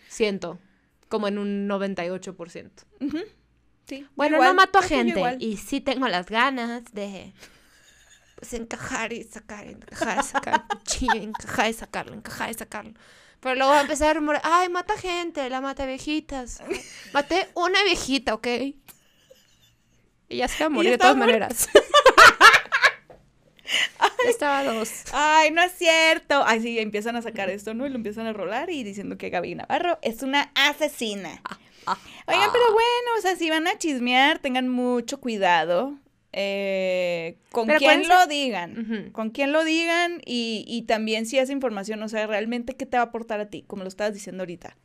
[0.08, 0.60] Siento,
[1.08, 2.70] como en un 98%.
[3.00, 3.18] Ujú.
[3.88, 4.06] Sí.
[4.16, 7.34] Bueno, igual, no mato a gente y sí tengo las ganas de
[8.40, 12.94] pues encajar y sacar, encajar y sacar, cuchillo, encajar y sacarlo, encajar y sacarlo.
[13.42, 16.62] Pero luego va a empezar a rumorar, ay, mata gente, la mata viejitas.
[17.14, 18.48] Maté una viejita, ¿ok?
[20.30, 21.34] Y ya se va a morir de todas muerta.
[21.34, 21.68] maneras.
[24.24, 24.90] ya estaba dos.
[25.12, 26.42] Ay, no es cierto.
[26.46, 27.86] Ay, sí, empiezan a sacar esto, ¿no?
[27.86, 31.42] Y lo empiezan a rolar y diciendo que Gaby Navarro es una asesina.
[32.28, 35.98] Oigan, pero bueno, o sea, si van a chismear, tengan mucho cuidado.
[36.32, 39.10] Eh, con Pero quién lo digan.
[39.12, 42.98] Con quién lo digan y, y también si esa información, o sea, realmente qué te
[42.98, 44.78] va a aportar a ti, como lo estabas diciendo ahorita.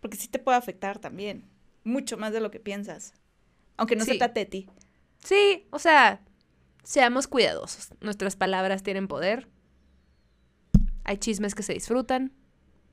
[0.00, 1.44] Porque sí te puede afectar también.
[1.82, 3.14] Mucho más de lo que piensas.
[3.76, 4.68] Aunque no se trate de ti.
[5.22, 6.20] Sí, o sea,
[6.82, 7.90] seamos cuidadosos.
[8.00, 9.48] Nuestras palabras tienen poder.
[11.04, 12.32] Hay chismes que se disfrutan.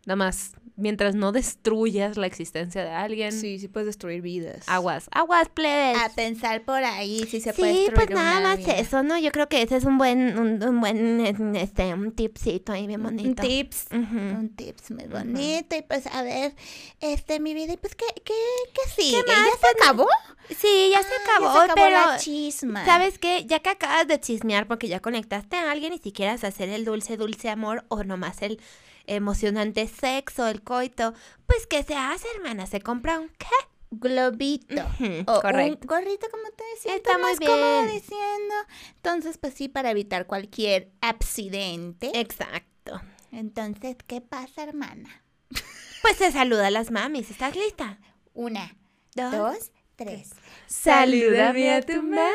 [0.06, 3.32] Nada más, mientras no destruyas la existencia de alguien.
[3.32, 4.64] Sí, sí puedes destruir vidas.
[4.68, 5.96] Aguas, aguas, plebes.
[6.02, 8.74] A pensar por ahí si se puede Sí, destruir pues nada una más vida.
[8.78, 9.20] eso, ¿no?
[9.20, 13.00] Yo creo que ese es un buen, un, un buen, este, un tipcito ahí bien
[13.06, 13.44] Un bonito.
[13.44, 13.86] tips.
[13.92, 14.18] Ujú.
[14.18, 15.76] Un tips muy bonito.
[15.76, 16.56] Y pues, a ver,
[17.00, 18.34] este, mi vida, y pues, ¿qué, qué,
[18.74, 19.18] qué sigue?
[19.28, 19.38] más?
[19.38, 20.08] ¿Ya se acabó?
[20.50, 22.86] Sí, ya se Ah, acabó, ya se acabó pero la chisma.
[22.86, 23.46] ¿sabes qué?
[23.46, 26.86] Ya que acabas de chismear porque ya conectaste a alguien y si quieres hacer el
[26.86, 28.60] dulce, dulce amor o nomás el
[29.08, 31.14] emocionante sexo, el coito,
[31.46, 32.66] pues ¿qué se hace, hermana?
[32.66, 33.48] Se compra un ¿qué?
[33.92, 34.84] globito.
[35.28, 35.80] O correcto.
[35.82, 36.96] un gorrito, como te decía.
[36.96, 37.88] Está muy bien.
[37.88, 38.56] diciendo.
[38.96, 42.12] Entonces, pues sí, para evitar cualquier accidente.
[42.20, 43.02] Exacto.
[43.32, 45.24] Entonces, ¿qué pasa, hermana?
[46.02, 47.30] Pues se saluda a las mamis.
[47.30, 48.00] ¿Estás lista?
[48.34, 48.76] Una,
[49.14, 50.32] Dos, dos, tres.
[50.66, 52.26] Salúdame a tu mami.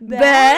[0.00, 0.56] Bye.